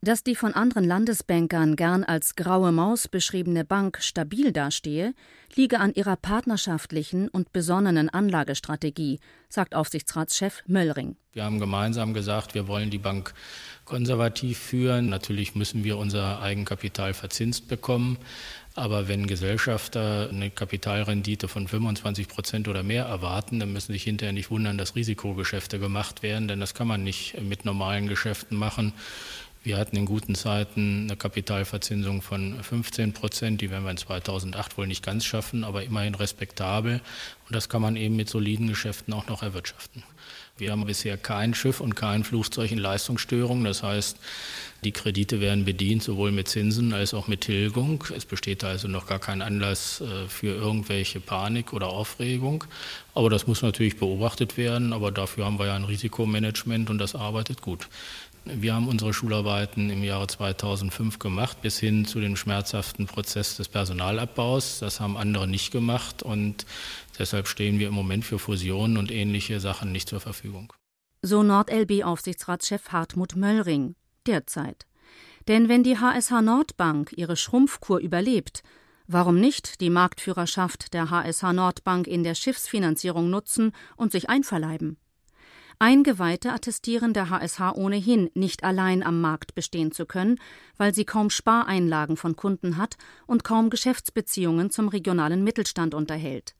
Dass 0.00 0.22
die 0.22 0.36
von 0.36 0.54
anderen 0.54 0.84
Landesbankern 0.84 1.74
gern 1.74 2.04
als 2.04 2.36
graue 2.36 2.70
Maus 2.70 3.08
beschriebene 3.08 3.64
Bank 3.64 3.98
stabil 4.00 4.52
dastehe, 4.52 5.12
liege 5.56 5.80
an 5.80 5.92
ihrer 5.92 6.14
partnerschaftlichen 6.14 7.28
und 7.28 7.52
besonnenen 7.52 8.08
Anlagestrategie, 8.08 9.18
sagt 9.48 9.74
Aufsichtsratschef 9.74 10.62
Möllring. 10.68 11.16
Wir 11.32 11.42
haben 11.42 11.58
gemeinsam 11.58 12.14
gesagt, 12.14 12.54
wir 12.54 12.68
wollen 12.68 12.90
die 12.90 12.98
Bank 12.98 13.34
konservativ 13.84 14.58
führen. 14.58 15.08
Natürlich 15.08 15.56
müssen 15.56 15.82
wir 15.82 15.98
unser 15.98 16.40
Eigenkapital 16.42 17.12
verzinst 17.12 17.66
bekommen. 17.66 18.18
Aber 18.76 19.08
wenn 19.08 19.26
Gesellschafter 19.26 20.28
eine 20.30 20.50
Kapitalrendite 20.50 21.48
von 21.48 21.66
25 21.66 22.28
Prozent 22.28 22.68
oder 22.68 22.84
mehr 22.84 23.06
erwarten, 23.06 23.58
dann 23.58 23.72
müssen 23.72 23.92
sich 23.92 24.04
hinterher 24.04 24.32
nicht 24.32 24.52
wundern, 24.52 24.78
dass 24.78 24.94
Risikogeschäfte 24.94 25.80
gemacht 25.80 26.22
werden, 26.22 26.46
denn 26.46 26.60
das 26.60 26.74
kann 26.74 26.86
man 26.86 27.02
nicht 27.02 27.40
mit 27.40 27.64
normalen 27.64 28.06
Geschäften 28.06 28.56
machen. 28.56 28.92
Wir 29.64 29.76
hatten 29.76 29.96
in 29.96 30.06
guten 30.06 30.34
Zeiten 30.34 31.08
eine 31.08 31.16
Kapitalverzinsung 31.16 32.22
von 32.22 32.62
15 32.62 33.12
Prozent. 33.12 33.60
Die 33.60 33.70
werden 33.70 33.84
wir 33.84 33.90
in 33.90 33.96
2008 33.96 34.78
wohl 34.78 34.86
nicht 34.86 35.04
ganz 35.04 35.24
schaffen, 35.24 35.64
aber 35.64 35.82
immerhin 35.82 36.14
respektabel. 36.14 37.00
Und 37.46 37.54
das 37.54 37.68
kann 37.68 37.82
man 37.82 37.96
eben 37.96 38.16
mit 38.16 38.28
soliden 38.28 38.68
Geschäften 38.68 39.12
auch 39.12 39.26
noch 39.26 39.42
erwirtschaften. 39.42 40.04
Wir 40.56 40.72
haben 40.72 40.84
bisher 40.86 41.16
kein 41.16 41.54
Schiff 41.54 41.80
und 41.80 41.94
kein 41.96 42.24
Flugzeug 42.24 42.70
in 42.70 42.78
Leistungsstörung. 42.78 43.64
Das 43.64 43.82
heißt, 43.82 44.18
die 44.84 44.92
Kredite 44.92 45.40
werden 45.40 45.64
bedient, 45.64 46.04
sowohl 46.04 46.30
mit 46.30 46.46
Zinsen 46.46 46.92
als 46.92 47.12
auch 47.12 47.26
mit 47.26 47.40
Tilgung. 47.40 48.04
Es 48.14 48.24
besteht 48.24 48.62
also 48.62 48.86
noch 48.86 49.06
gar 49.06 49.18
kein 49.18 49.42
Anlass 49.42 50.00
äh, 50.00 50.28
für 50.28 50.54
irgendwelche 50.54 51.18
Panik 51.18 51.72
oder 51.72 51.88
Aufregung. 51.88 52.64
Aber 53.14 53.28
das 53.28 53.48
muss 53.48 53.62
natürlich 53.62 53.96
beobachtet 53.96 54.56
werden. 54.56 54.92
Aber 54.92 55.10
dafür 55.10 55.46
haben 55.46 55.58
wir 55.58 55.66
ja 55.66 55.74
ein 55.74 55.84
Risikomanagement 55.84 56.90
und 56.90 56.98
das 56.98 57.16
arbeitet 57.16 57.60
gut. 57.60 57.88
Wir 58.44 58.72
haben 58.72 58.88
unsere 58.88 59.12
Schularbeiten 59.12 59.90
im 59.90 60.04
Jahre 60.04 60.28
2005 60.28 61.18
gemacht, 61.18 61.60
bis 61.60 61.78
hin 61.78 62.06
zu 62.06 62.20
dem 62.20 62.36
schmerzhaften 62.36 63.06
Prozess 63.06 63.56
des 63.56 63.68
Personalabbaus. 63.68 64.78
Das 64.78 65.00
haben 65.00 65.16
andere 65.16 65.48
nicht 65.48 65.72
gemacht 65.72 66.22
und 66.22 66.66
deshalb 67.18 67.48
stehen 67.48 67.80
wir 67.80 67.88
im 67.88 67.94
Moment 67.94 68.24
für 68.24 68.38
Fusionen 68.38 68.96
und 68.96 69.10
ähnliche 69.10 69.58
Sachen 69.58 69.90
nicht 69.90 70.08
zur 70.08 70.20
Verfügung. 70.20 70.72
So 71.20 71.42
NordLB-Aufsichtsratschef 71.42 72.90
Hartmut 72.90 73.34
Möllring 73.34 73.96
derzeit. 74.26 74.86
Denn 75.48 75.68
wenn 75.68 75.82
die 75.82 75.98
HSH 75.98 76.42
Nordbank 76.42 77.12
ihre 77.16 77.36
Schrumpfkur 77.36 78.00
überlebt, 78.00 78.62
warum 79.06 79.40
nicht 79.40 79.80
die 79.80 79.90
Marktführerschaft 79.90 80.92
der 80.92 81.10
HSH 81.10 81.52
Nordbank 81.52 82.06
in 82.06 82.22
der 82.22 82.34
Schiffsfinanzierung 82.34 83.30
nutzen 83.30 83.72
und 83.96 84.12
sich 84.12 84.28
einverleiben? 84.28 84.98
Eingeweihte 85.80 86.52
attestieren 86.52 87.12
der 87.12 87.30
HSH 87.30 87.72
ohnehin, 87.76 88.30
nicht 88.34 88.64
allein 88.64 89.04
am 89.04 89.20
Markt 89.20 89.54
bestehen 89.54 89.92
zu 89.92 90.06
können, 90.06 90.40
weil 90.76 90.92
sie 90.92 91.04
kaum 91.04 91.30
Spareinlagen 91.30 92.16
von 92.16 92.34
Kunden 92.34 92.76
hat 92.76 92.96
und 93.28 93.44
kaum 93.44 93.70
Geschäftsbeziehungen 93.70 94.70
zum 94.70 94.88
regionalen 94.88 95.44
Mittelstand 95.44 95.94
unterhält. 95.94 96.56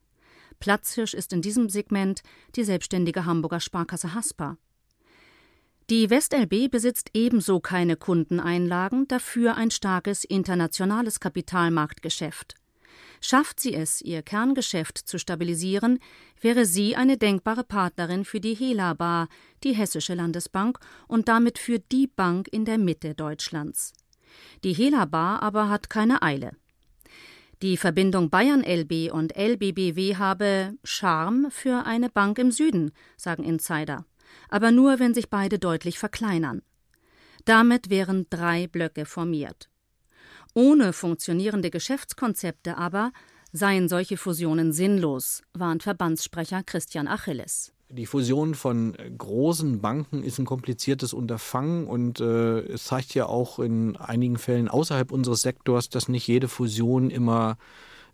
Platzhirsch 0.61 1.14
ist 1.14 1.33
in 1.33 1.42
diesem 1.42 1.68
Segment 1.68 2.23
die 2.55 2.62
selbstständige 2.62 3.25
Hamburger 3.25 3.61
Sparkasse 3.61 4.14
Haspa. 4.14 4.57
Die 5.90 6.11
WestLB 6.11 6.70
besitzt 6.70 7.09
ebenso 7.14 7.61
keine 7.61 7.96
Kundeneinlagen, 7.96 9.09
dafür 9.09 9.57
ein 9.57 9.70
starkes 9.70 10.22
internationales 10.22 11.18
Kapitalmarktgeschäft. 11.18 12.57
Schafft 13.22 13.59
sie 13.59 13.72
es, 13.72 14.03
ihr 14.03 14.20
Kerngeschäft 14.20 14.98
zu 14.98 15.18
stabilisieren, 15.18 15.98
wäre 16.42 16.66
sie 16.66 16.94
eine 16.94 17.16
denkbare 17.16 17.64
Partnerin 17.64 18.27
für 18.27 18.38
die 18.38 18.55
Hela 18.55 18.92
Bar, 18.92 19.29
die 19.64 19.72
Hessische 19.72 20.12
Landesbank, 20.12 20.79
und 21.09 21.27
damit 21.27 21.59
für 21.59 21.79
die 21.79 22.07
Bank 22.07 22.48
in 22.48 22.66
der 22.66 22.77
Mitte 22.77 23.14
Deutschlands. 23.14 23.94
Die 24.64 24.74
Hela 24.74 25.07
Bar 25.07 25.42
aber 25.42 25.70
hat 25.70 25.88
keine 25.88 26.20
Eile. 26.20 26.53
Die 27.62 27.79
Verbindung 27.79 28.29
Bayern 28.29 28.62
LB 28.62 29.11
und 29.11 29.35
LBBW 29.37 30.16
habe 30.16 30.74
Charme 30.85 31.51
für 31.51 31.87
eine 31.87 32.11
Bank 32.11 32.38
im 32.38 32.53
Süden, 32.53 32.92
sagen 33.16 33.42
Insider. 33.42 34.05
Aber 34.48 34.70
nur, 34.70 34.98
wenn 34.98 35.14
sich 35.14 35.31
beide 35.31 35.59
deutlich 35.59 35.98
verkleinern. 35.98 36.62
Damit 37.44 37.90
wären 37.90 38.27
drei 38.31 38.66
Blöcke 38.66 39.07
formiert. 39.07 39.68
Ohne 40.55 40.92
funktionierende 40.92 41.70
Geschäftskonzepte 41.70 42.77
aber 42.77 43.12
seien 43.53 43.88
solche 43.88 44.16
Fusionen 44.16 44.72
sinnlos, 44.72 45.42
warnt 45.55 45.83
Verbandssprecher 45.83 46.62
Christian 46.62 47.09
Achilles. 47.09 47.72
Die 47.90 48.05
Fusion 48.05 48.55
von 48.55 48.94
großen 49.16 49.81
Banken 49.81 50.22
ist 50.22 50.38
ein 50.38 50.44
kompliziertes 50.44 51.14
Unterfangen 51.14 51.87
und 51.87 52.20
äh, 52.20 52.59
es 52.61 52.85
zeigt 52.85 53.14
ja 53.14 53.24
auch 53.24 53.59
in 53.59 53.96
einigen 53.96 54.37
Fällen 54.37 54.68
außerhalb 54.68 55.11
unseres 55.11 55.40
Sektors, 55.40 55.88
dass 55.88 56.09
nicht 56.09 56.27
jede 56.27 56.48
Fusion 56.48 57.09
immer 57.09 57.57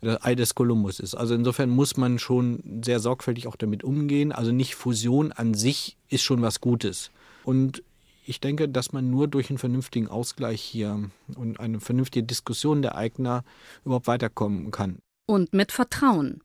das 0.04 0.24
Ei 0.24 0.34
des 0.34 0.54
Kolumbus 0.54 1.00
ist. 1.00 1.14
Also 1.14 1.34
insofern 1.34 1.70
muss 1.70 1.96
man 1.96 2.18
schon 2.18 2.82
sehr 2.84 3.00
sorgfältig 3.00 3.46
auch 3.46 3.56
damit 3.56 3.84
umgehen. 3.84 4.32
Also 4.32 4.52
nicht 4.52 4.74
Fusion 4.74 5.32
an 5.32 5.54
sich 5.54 5.96
ist 6.08 6.22
schon 6.22 6.42
was 6.42 6.60
Gutes. 6.60 7.10
Und 7.44 7.82
ich 8.26 8.40
denke, 8.40 8.68
dass 8.68 8.92
man 8.92 9.10
nur 9.10 9.28
durch 9.28 9.50
einen 9.50 9.58
vernünftigen 9.58 10.08
Ausgleich 10.08 10.60
hier 10.62 11.10
und 11.36 11.60
eine 11.60 11.80
vernünftige 11.80 12.24
Diskussion 12.24 12.82
der 12.82 12.94
Eigner 12.94 13.44
überhaupt 13.84 14.06
weiterkommen 14.06 14.70
kann. 14.70 14.98
Und 15.26 15.52
mit 15.52 15.72
Vertrauen. 15.72 16.42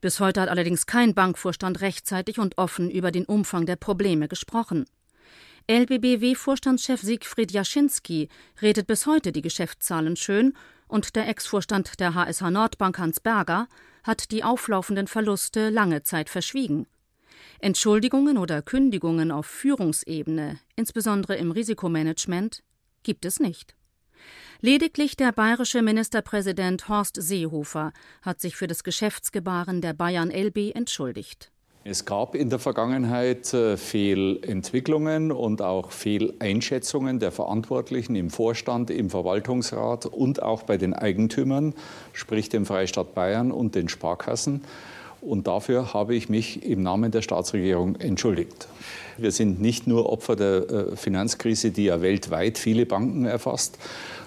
Bis 0.00 0.20
heute 0.20 0.40
hat 0.40 0.48
allerdings 0.48 0.86
kein 0.86 1.14
Bankvorstand 1.14 1.80
rechtzeitig 1.80 2.38
und 2.38 2.56
offen 2.56 2.90
über 2.90 3.10
den 3.10 3.24
Umfang 3.24 3.66
der 3.66 3.76
Probleme 3.76 4.28
gesprochen. 4.28 4.84
LBBW-Vorstandschef 5.70 7.02
Siegfried 7.02 7.52
Jaschinski 7.52 8.28
redet 8.62 8.86
bis 8.86 9.06
heute 9.06 9.32
die 9.32 9.42
Geschäftszahlen 9.42 10.16
schön 10.16 10.54
und 10.88 11.16
der 11.16 11.28
Ex-Vorstand 11.28 12.00
der 12.00 12.14
HSH 12.14 12.50
Nordbank 12.50 12.98
Hans 12.98 13.20
Berger 13.20 13.68
hat 14.02 14.30
die 14.30 14.42
auflaufenden 14.42 15.06
Verluste 15.06 15.68
lange 15.70 16.02
Zeit 16.02 16.28
verschwiegen. 16.28 16.86
Entschuldigungen 17.60 18.38
oder 18.38 18.62
Kündigungen 18.62 19.30
auf 19.30 19.46
Führungsebene, 19.46 20.58
insbesondere 20.76 21.36
im 21.36 21.50
Risikomanagement, 21.50 22.62
gibt 23.02 23.24
es 23.24 23.40
nicht. 23.40 23.74
Lediglich 24.60 25.16
der 25.16 25.30
bayerische 25.32 25.82
Ministerpräsident 25.82 26.88
Horst 26.88 27.16
Seehofer 27.20 27.92
hat 28.22 28.40
sich 28.40 28.56
für 28.56 28.66
das 28.66 28.82
Geschäftsgebaren 28.82 29.80
der 29.80 29.92
Bayern 29.92 30.30
LB 30.30 30.74
entschuldigt. 30.74 31.52
Es 31.90 32.04
gab 32.04 32.34
in 32.34 32.50
der 32.50 32.58
Vergangenheit 32.58 33.54
äh, 33.54 33.78
Fehlentwicklungen 33.78 35.32
und 35.32 35.62
auch 35.62 35.90
Fehleinschätzungen 35.90 37.18
der 37.18 37.32
Verantwortlichen 37.32 38.14
im 38.14 38.28
Vorstand, 38.28 38.90
im 38.90 39.08
Verwaltungsrat 39.08 40.04
und 40.04 40.42
auch 40.42 40.64
bei 40.64 40.76
den 40.76 40.92
Eigentümern, 40.92 41.72
sprich 42.12 42.50
dem 42.50 42.66
Freistaat 42.66 43.14
Bayern 43.14 43.50
und 43.50 43.74
den 43.74 43.88
Sparkassen. 43.88 44.64
Und 45.22 45.46
dafür 45.46 45.94
habe 45.94 46.14
ich 46.14 46.28
mich 46.28 46.62
im 46.62 46.82
Namen 46.82 47.10
der 47.10 47.22
Staatsregierung 47.22 47.96
entschuldigt. 47.96 48.68
Wir 49.16 49.32
sind 49.32 49.58
nicht 49.58 49.86
nur 49.86 50.12
Opfer 50.12 50.36
der 50.36 50.70
äh, 50.70 50.94
Finanzkrise, 50.96 51.70
die 51.70 51.84
ja 51.84 52.02
weltweit 52.02 52.58
viele 52.58 52.84
Banken 52.84 53.24
erfasst, 53.24 53.78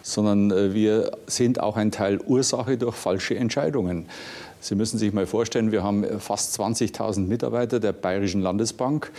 sondern 0.01 0.49
äh, 0.49 0.73
wir 0.73 1.11
sind 1.27 1.59
auch 1.59 1.77
ein 1.77 1.91
Teil 1.91 2.19
Ursache 2.25 2.77
durch 2.77 2.95
falsche 2.95 3.35
Entscheidungen. 3.35 4.07
Sie 4.61 4.75
müssen 4.75 4.97
sich 4.99 5.11
mal 5.11 5.25
vorstellen, 5.25 5.71
wir 5.71 5.83
haben 5.83 6.05
fast 6.19 6.57
20.000 6.59 7.27
Mitarbeiter 7.27 7.79
der 7.79 7.93
Bayerischen 7.93 8.41
Landesbank 8.41 9.11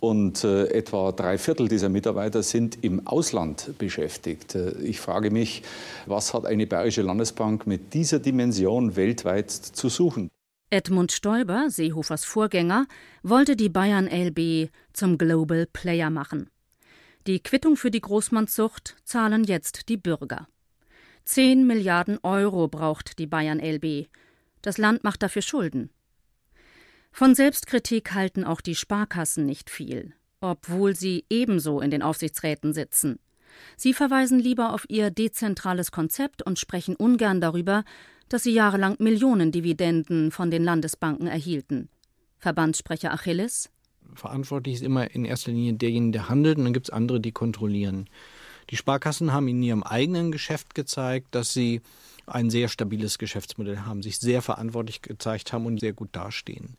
und 0.00 0.44
äh, 0.44 0.66
etwa 0.68 1.12
drei 1.12 1.38
Viertel 1.38 1.68
dieser 1.68 1.88
Mitarbeiter 1.88 2.42
sind 2.42 2.82
im 2.82 3.06
Ausland 3.06 3.76
beschäftigt. 3.78 4.54
Äh, 4.54 4.72
ich 4.80 5.00
frage 5.00 5.30
mich, 5.30 5.62
was 6.06 6.34
hat 6.34 6.46
eine 6.46 6.66
Bayerische 6.66 7.02
Landesbank 7.02 7.66
mit 7.66 7.94
dieser 7.94 8.18
Dimension 8.18 8.96
weltweit 8.96 9.50
zu 9.50 9.88
suchen? 9.88 10.30
Edmund 10.70 11.12
Stoiber, 11.12 11.66
Seehofers 11.68 12.24
Vorgänger, 12.24 12.86
wollte 13.22 13.56
die 13.56 13.68
Bayern 13.68 14.06
LB 14.06 14.70
zum 14.92 15.18
Global 15.18 15.66
Player 15.72 16.10
machen. 16.10 16.50
Die 17.26 17.40
Quittung 17.40 17.76
für 17.76 17.90
die 17.90 18.00
Großmannszucht 18.00 18.96
zahlen 19.04 19.44
jetzt 19.44 19.88
die 19.88 19.96
Bürger. 19.96 20.46
Zehn 21.24 21.66
Milliarden 21.66 22.18
Euro 22.22 22.68
braucht 22.68 23.18
die 23.18 23.26
Bayern 23.26 23.60
LB. 23.60 24.08
Das 24.62 24.78
Land 24.78 25.04
macht 25.04 25.22
dafür 25.22 25.42
Schulden. 25.42 25.90
Von 27.12 27.34
Selbstkritik 27.34 28.14
halten 28.14 28.44
auch 28.44 28.60
die 28.60 28.74
Sparkassen 28.74 29.46
nicht 29.46 29.70
viel, 29.70 30.12
obwohl 30.40 30.94
sie 30.94 31.24
ebenso 31.30 31.80
in 31.80 31.90
den 31.90 32.02
Aufsichtsräten 32.02 32.72
sitzen. 32.72 33.18
Sie 33.76 33.94
verweisen 33.94 34.38
lieber 34.38 34.74
auf 34.74 34.84
ihr 34.88 35.10
dezentrales 35.10 35.90
Konzept 35.90 36.42
und 36.42 36.58
sprechen 36.58 36.96
ungern 36.96 37.40
darüber, 37.40 37.84
dass 38.28 38.42
sie 38.42 38.52
jahrelang 38.52 38.96
Millionen 38.98 39.52
Dividenden 39.52 40.30
von 40.30 40.50
den 40.50 40.62
Landesbanken 40.62 41.26
erhielten. 41.26 41.88
Verbandssprecher 42.38 43.12
Achilles 43.12 43.70
Verantwortlich 44.14 44.76
ist 44.76 44.82
immer 44.82 45.10
in 45.14 45.24
erster 45.24 45.52
Linie 45.52 45.74
derjenige, 45.74 46.12
der 46.12 46.28
handelt, 46.28 46.58
und 46.58 46.64
dann 46.64 46.72
gibt 46.72 46.88
es 46.88 46.92
andere, 46.92 47.20
die 47.20 47.32
kontrollieren. 47.32 48.08
Die 48.70 48.76
Sparkassen 48.76 49.32
haben 49.32 49.48
in 49.48 49.62
ihrem 49.62 49.82
eigenen 49.82 50.32
Geschäft 50.32 50.74
gezeigt, 50.74 51.28
dass 51.32 51.52
sie 51.52 51.80
ein 52.28 52.50
sehr 52.50 52.68
stabiles 52.68 53.18
Geschäftsmodell 53.18 53.80
haben, 53.80 54.02
sich 54.02 54.18
sehr 54.18 54.42
verantwortlich 54.42 55.02
gezeigt 55.02 55.52
haben 55.52 55.66
und 55.66 55.80
sehr 55.80 55.92
gut 55.92 56.10
dastehen. 56.12 56.76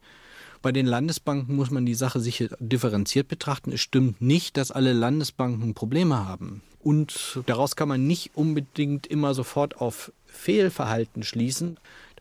Bei 0.62 0.72
den 0.72 0.86
Landesbanken 0.86 1.56
muss 1.56 1.72
man 1.72 1.86
die 1.86 1.94
Sache 1.94 2.20
sicher 2.20 2.50
differenziert 2.60 3.30
betrachten. 3.30 3.72
Es 3.72 3.80
stimmt 3.80 4.22
nicht, 4.22 4.58
dass 4.58 4.72
alle 4.72 4.92
Landesbanken 4.92 5.74
Probleme 5.74 6.28
haben. 6.28 6.62
Und 6.82 7.40
daraus 7.46 7.76
kann 7.76 7.88
man 7.88 8.08
nicht 8.08 8.32
unbedingt 8.36 9.08
immer 9.08 9.34
sofort 9.34 9.78
auf 9.78 10.12
Fehlverhalten 10.26 11.24
schließen. 11.24 11.78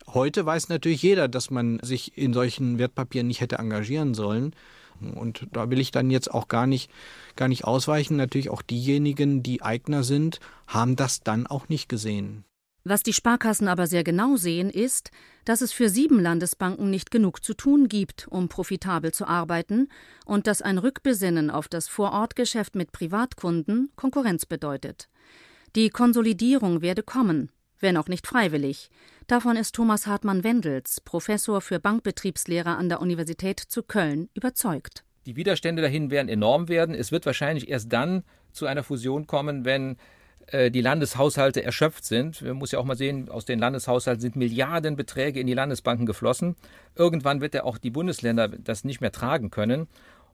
Heute 0.07 0.45
weiß 0.45 0.69
natürlich 0.69 1.01
jeder, 1.01 1.27
dass 1.27 1.49
man 1.49 1.79
sich 1.81 2.17
in 2.17 2.33
solchen 2.33 2.79
Wertpapieren 2.79 3.27
nicht 3.27 3.41
hätte 3.41 3.57
engagieren 3.57 4.13
sollen. 4.13 4.53
Und 5.15 5.47
da 5.51 5.69
will 5.69 5.79
ich 5.79 5.91
dann 5.91 6.09
jetzt 6.09 6.33
auch 6.33 6.47
gar 6.47 6.67
nicht, 6.67 6.89
gar 7.35 7.47
nicht 7.47 7.63
ausweichen. 7.63 8.17
Natürlich 8.17 8.49
auch 8.49 8.61
diejenigen, 8.61 9.43
die 9.43 9.61
Eigner 9.61 10.03
sind, 10.03 10.39
haben 10.67 10.95
das 10.95 11.23
dann 11.23 11.47
auch 11.47 11.69
nicht 11.69 11.89
gesehen. 11.89 12.43
Was 12.83 13.03
die 13.03 13.13
Sparkassen 13.13 13.67
aber 13.67 13.87
sehr 13.87 14.03
genau 14.03 14.37
sehen, 14.37 14.69
ist, 14.69 15.11
dass 15.45 15.61
es 15.61 15.71
für 15.71 15.89
sieben 15.89 16.19
Landesbanken 16.19 16.89
nicht 16.89 17.11
genug 17.11 17.43
zu 17.43 17.53
tun 17.53 17.89
gibt, 17.89 18.27
um 18.29 18.47
profitabel 18.47 19.11
zu 19.11 19.27
arbeiten, 19.27 19.89
und 20.25 20.47
dass 20.47 20.61
ein 20.61 20.77
Rückbesinnen 20.77 21.49
auf 21.49 21.67
das 21.67 21.87
Vorortgeschäft 21.87 22.75
mit 22.75 22.91
Privatkunden 22.91 23.91
Konkurrenz 23.95 24.45
bedeutet. 24.45 25.09
Die 25.75 25.89
Konsolidierung 25.89 26.81
werde 26.81 27.03
kommen, 27.03 27.51
wenn 27.79 27.97
auch 27.97 28.07
nicht 28.07 28.25
freiwillig. 28.25 28.89
Davon 29.27 29.57
ist 29.57 29.75
Thomas 29.75 30.07
Hartmann-Wendels, 30.07 31.01
Professor 31.01 31.61
für 31.61 31.79
Bankbetriebslehre 31.79 32.75
an 32.75 32.89
der 32.89 33.01
Universität 33.01 33.59
zu 33.59 33.83
Köln, 33.83 34.29
überzeugt. 34.33 35.03
Die 35.25 35.35
Widerstände 35.35 35.81
dahin 35.81 36.09
werden 36.09 36.29
enorm 36.29 36.69
werden. 36.69 36.95
Es 36.95 37.11
wird 37.11 37.25
wahrscheinlich 37.25 37.69
erst 37.69 37.93
dann 37.93 38.23
zu 38.51 38.65
einer 38.65 38.83
Fusion 38.83 39.27
kommen, 39.27 39.65
wenn 39.65 39.97
äh, 40.51 40.71
die 40.71 40.81
Landeshaushalte 40.81 41.63
erschöpft 41.63 42.05
sind. 42.05 42.41
Man 42.41 42.53
muss 42.53 42.71
ja 42.71 42.79
auch 42.79 42.85
mal 42.85 42.95
sehen, 42.95 43.29
aus 43.29 43.45
den 43.45 43.59
Landeshaushalten 43.59 44.21
sind 44.21 44.35
Milliardenbeträge 44.35 45.39
in 45.39 45.47
die 45.47 45.53
Landesbanken 45.53 46.05
geflossen. 46.05 46.55
Irgendwann 46.95 47.41
wird 47.41 47.53
ja 47.53 47.63
auch 47.63 47.77
die 47.77 47.89
Bundesländer 47.89 48.47
das 48.47 48.83
nicht 48.83 49.01
mehr 49.01 49.11
tragen 49.11 49.49
können. 49.51 49.87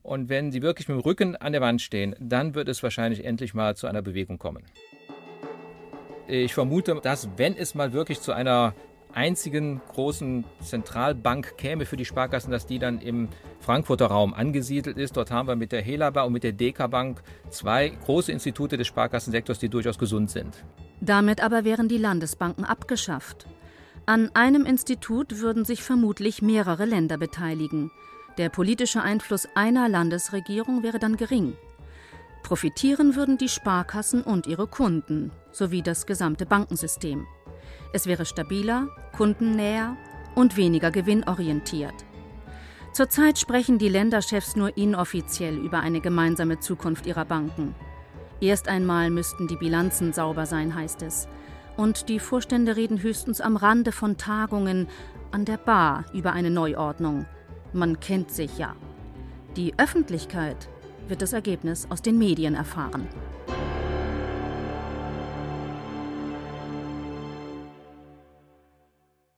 Und 0.04 0.30
wenn 0.30 0.52
sie 0.52 0.62
wirklich 0.62 0.88
mit 0.88 0.98
dem 0.98 1.02
Rücken 1.02 1.36
an 1.36 1.52
der 1.52 1.62
Wand 1.62 1.82
stehen, 1.82 2.16
dann 2.20 2.54
wird 2.54 2.70
es 2.70 2.84
wahrscheinlich 2.84 3.26
endlich 3.26 3.54
mal 3.54 3.76
zu 3.76 3.88
einer 3.88 4.02
Bewegung 4.02 4.38
kommen. 4.38 4.64
Ich 6.28 6.54
vermute, 6.54 7.00
dass 7.02 7.30
wenn 7.38 7.56
es 7.56 7.76
mal 7.76 7.94
wirklich 7.94 8.22
zu 8.22 8.32
einer 8.32 8.74
einzigen 9.16 9.82
großen 9.94 10.44
Zentralbank 10.62 11.58
käme 11.58 11.86
für 11.86 11.98
die 11.98 12.06
Sparkassen, 12.06 12.52
dass 12.52 12.66
die 12.66 12.80
dann 12.80 13.00
im 13.00 13.30
Frankfurter 13.60 14.08
Raum 14.08 14.34
angesiedelt 14.34 14.98
ist. 14.98 15.18
Dort 15.18 15.32
haben 15.32 15.48
wir 15.48 15.56
mit 15.56 15.72
der 15.72 15.82
Helaba 15.82 16.24
und 16.24 16.34
mit 16.34 16.44
der 16.44 16.52
DK 16.52 16.90
Bank 16.90 17.24
zwei 17.50 17.90
große 17.90 18.32
Institute 18.32 18.78
des 18.78 18.88
Sparkassensektors, 18.88 19.60
die 19.60 19.70
durchaus 19.70 19.98
gesund 19.98 20.30
sind. 20.30 20.64
Damit 21.02 21.42
aber 21.42 21.64
wären 21.64 21.88
die 21.88 21.98
Landesbanken 21.98 22.66
abgeschafft. 22.66 23.48
An 24.06 24.30
einem 24.36 24.66
Institut 24.66 25.40
würden 25.40 25.66
sich 25.66 25.82
vermutlich 25.82 26.42
mehrere 26.42 26.86
Länder 26.86 27.18
beteiligen. 27.18 27.92
Der 28.38 28.50
politische 28.50 29.02
Einfluss 29.02 29.48
einer 29.56 29.90
Landesregierung 29.90 30.84
wäre 30.84 31.00
dann 31.00 31.18
gering. 31.18 31.54
Profitieren 32.44 33.16
würden 33.16 33.40
die 33.40 33.50
Sparkassen 33.50 34.22
und 34.22 34.46
ihre 34.46 34.68
Kunden 34.68 35.32
sowie 35.52 35.82
das 35.82 36.06
gesamte 36.06 36.46
Bankensystem. 36.46 37.26
Es 37.96 38.08
wäre 38.08 38.26
stabiler, 38.26 38.90
kundennäher 39.16 39.96
und 40.36 40.58
weniger 40.58 40.92
gewinnorientiert. 40.92 41.94
Zurzeit 42.92 43.40
sprechen 43.40 43.78
die 43.78 43.88
Länderchefs 43.88 44.58
nur 44.58 44.76
inoffiziell 44.76 45.56
über 45.56 45.80
eine 45.80 46.02
gemeinsame 46.02 46.60
Zukunft 46.60 47.08
ihrer 47.08 47.24
Banken. 47.24 47.74
Erst 48.42 48.68
einmal 48.68 49.12
müssten 49.12 49.48
die 49.48 49.56
Bilanzen 49.56 50.12
sauber 50.12 50.46
sein, 50.46 50.76
heißt 50.76 51.04
es. 51.04 51.30
Und 51.78 52.10
die 52.10 52.20
Vorstände 52.20 52.76
reden 52.76 53.02
höchstens 53.02 53.40
am 53.40 53.56
Rande 53.56 53.94
von 53.94 54.18
Tagungen 54.18 54.90
an 55.32 55.46
der 55.46 55.56
Bar 55.56 56.04
über 56.14 56.34
eine 56.34 56.50
Neuordnung. 56.50 57.26
Man 57.72 58.02
kennt 58.02 58.30
sich 58.30 58.58
ja. 58.58 58.76
Die 59.56 59.74
Öffentlichkeit 59.80 60.68
wird 61.08 61.22
das 61.22 61.32
Ergebnis 61.32 61.88
aus 61.90 62.02
den 62.02 62.18
Medien 62.18 62.56
erfahren. 62.56 63.08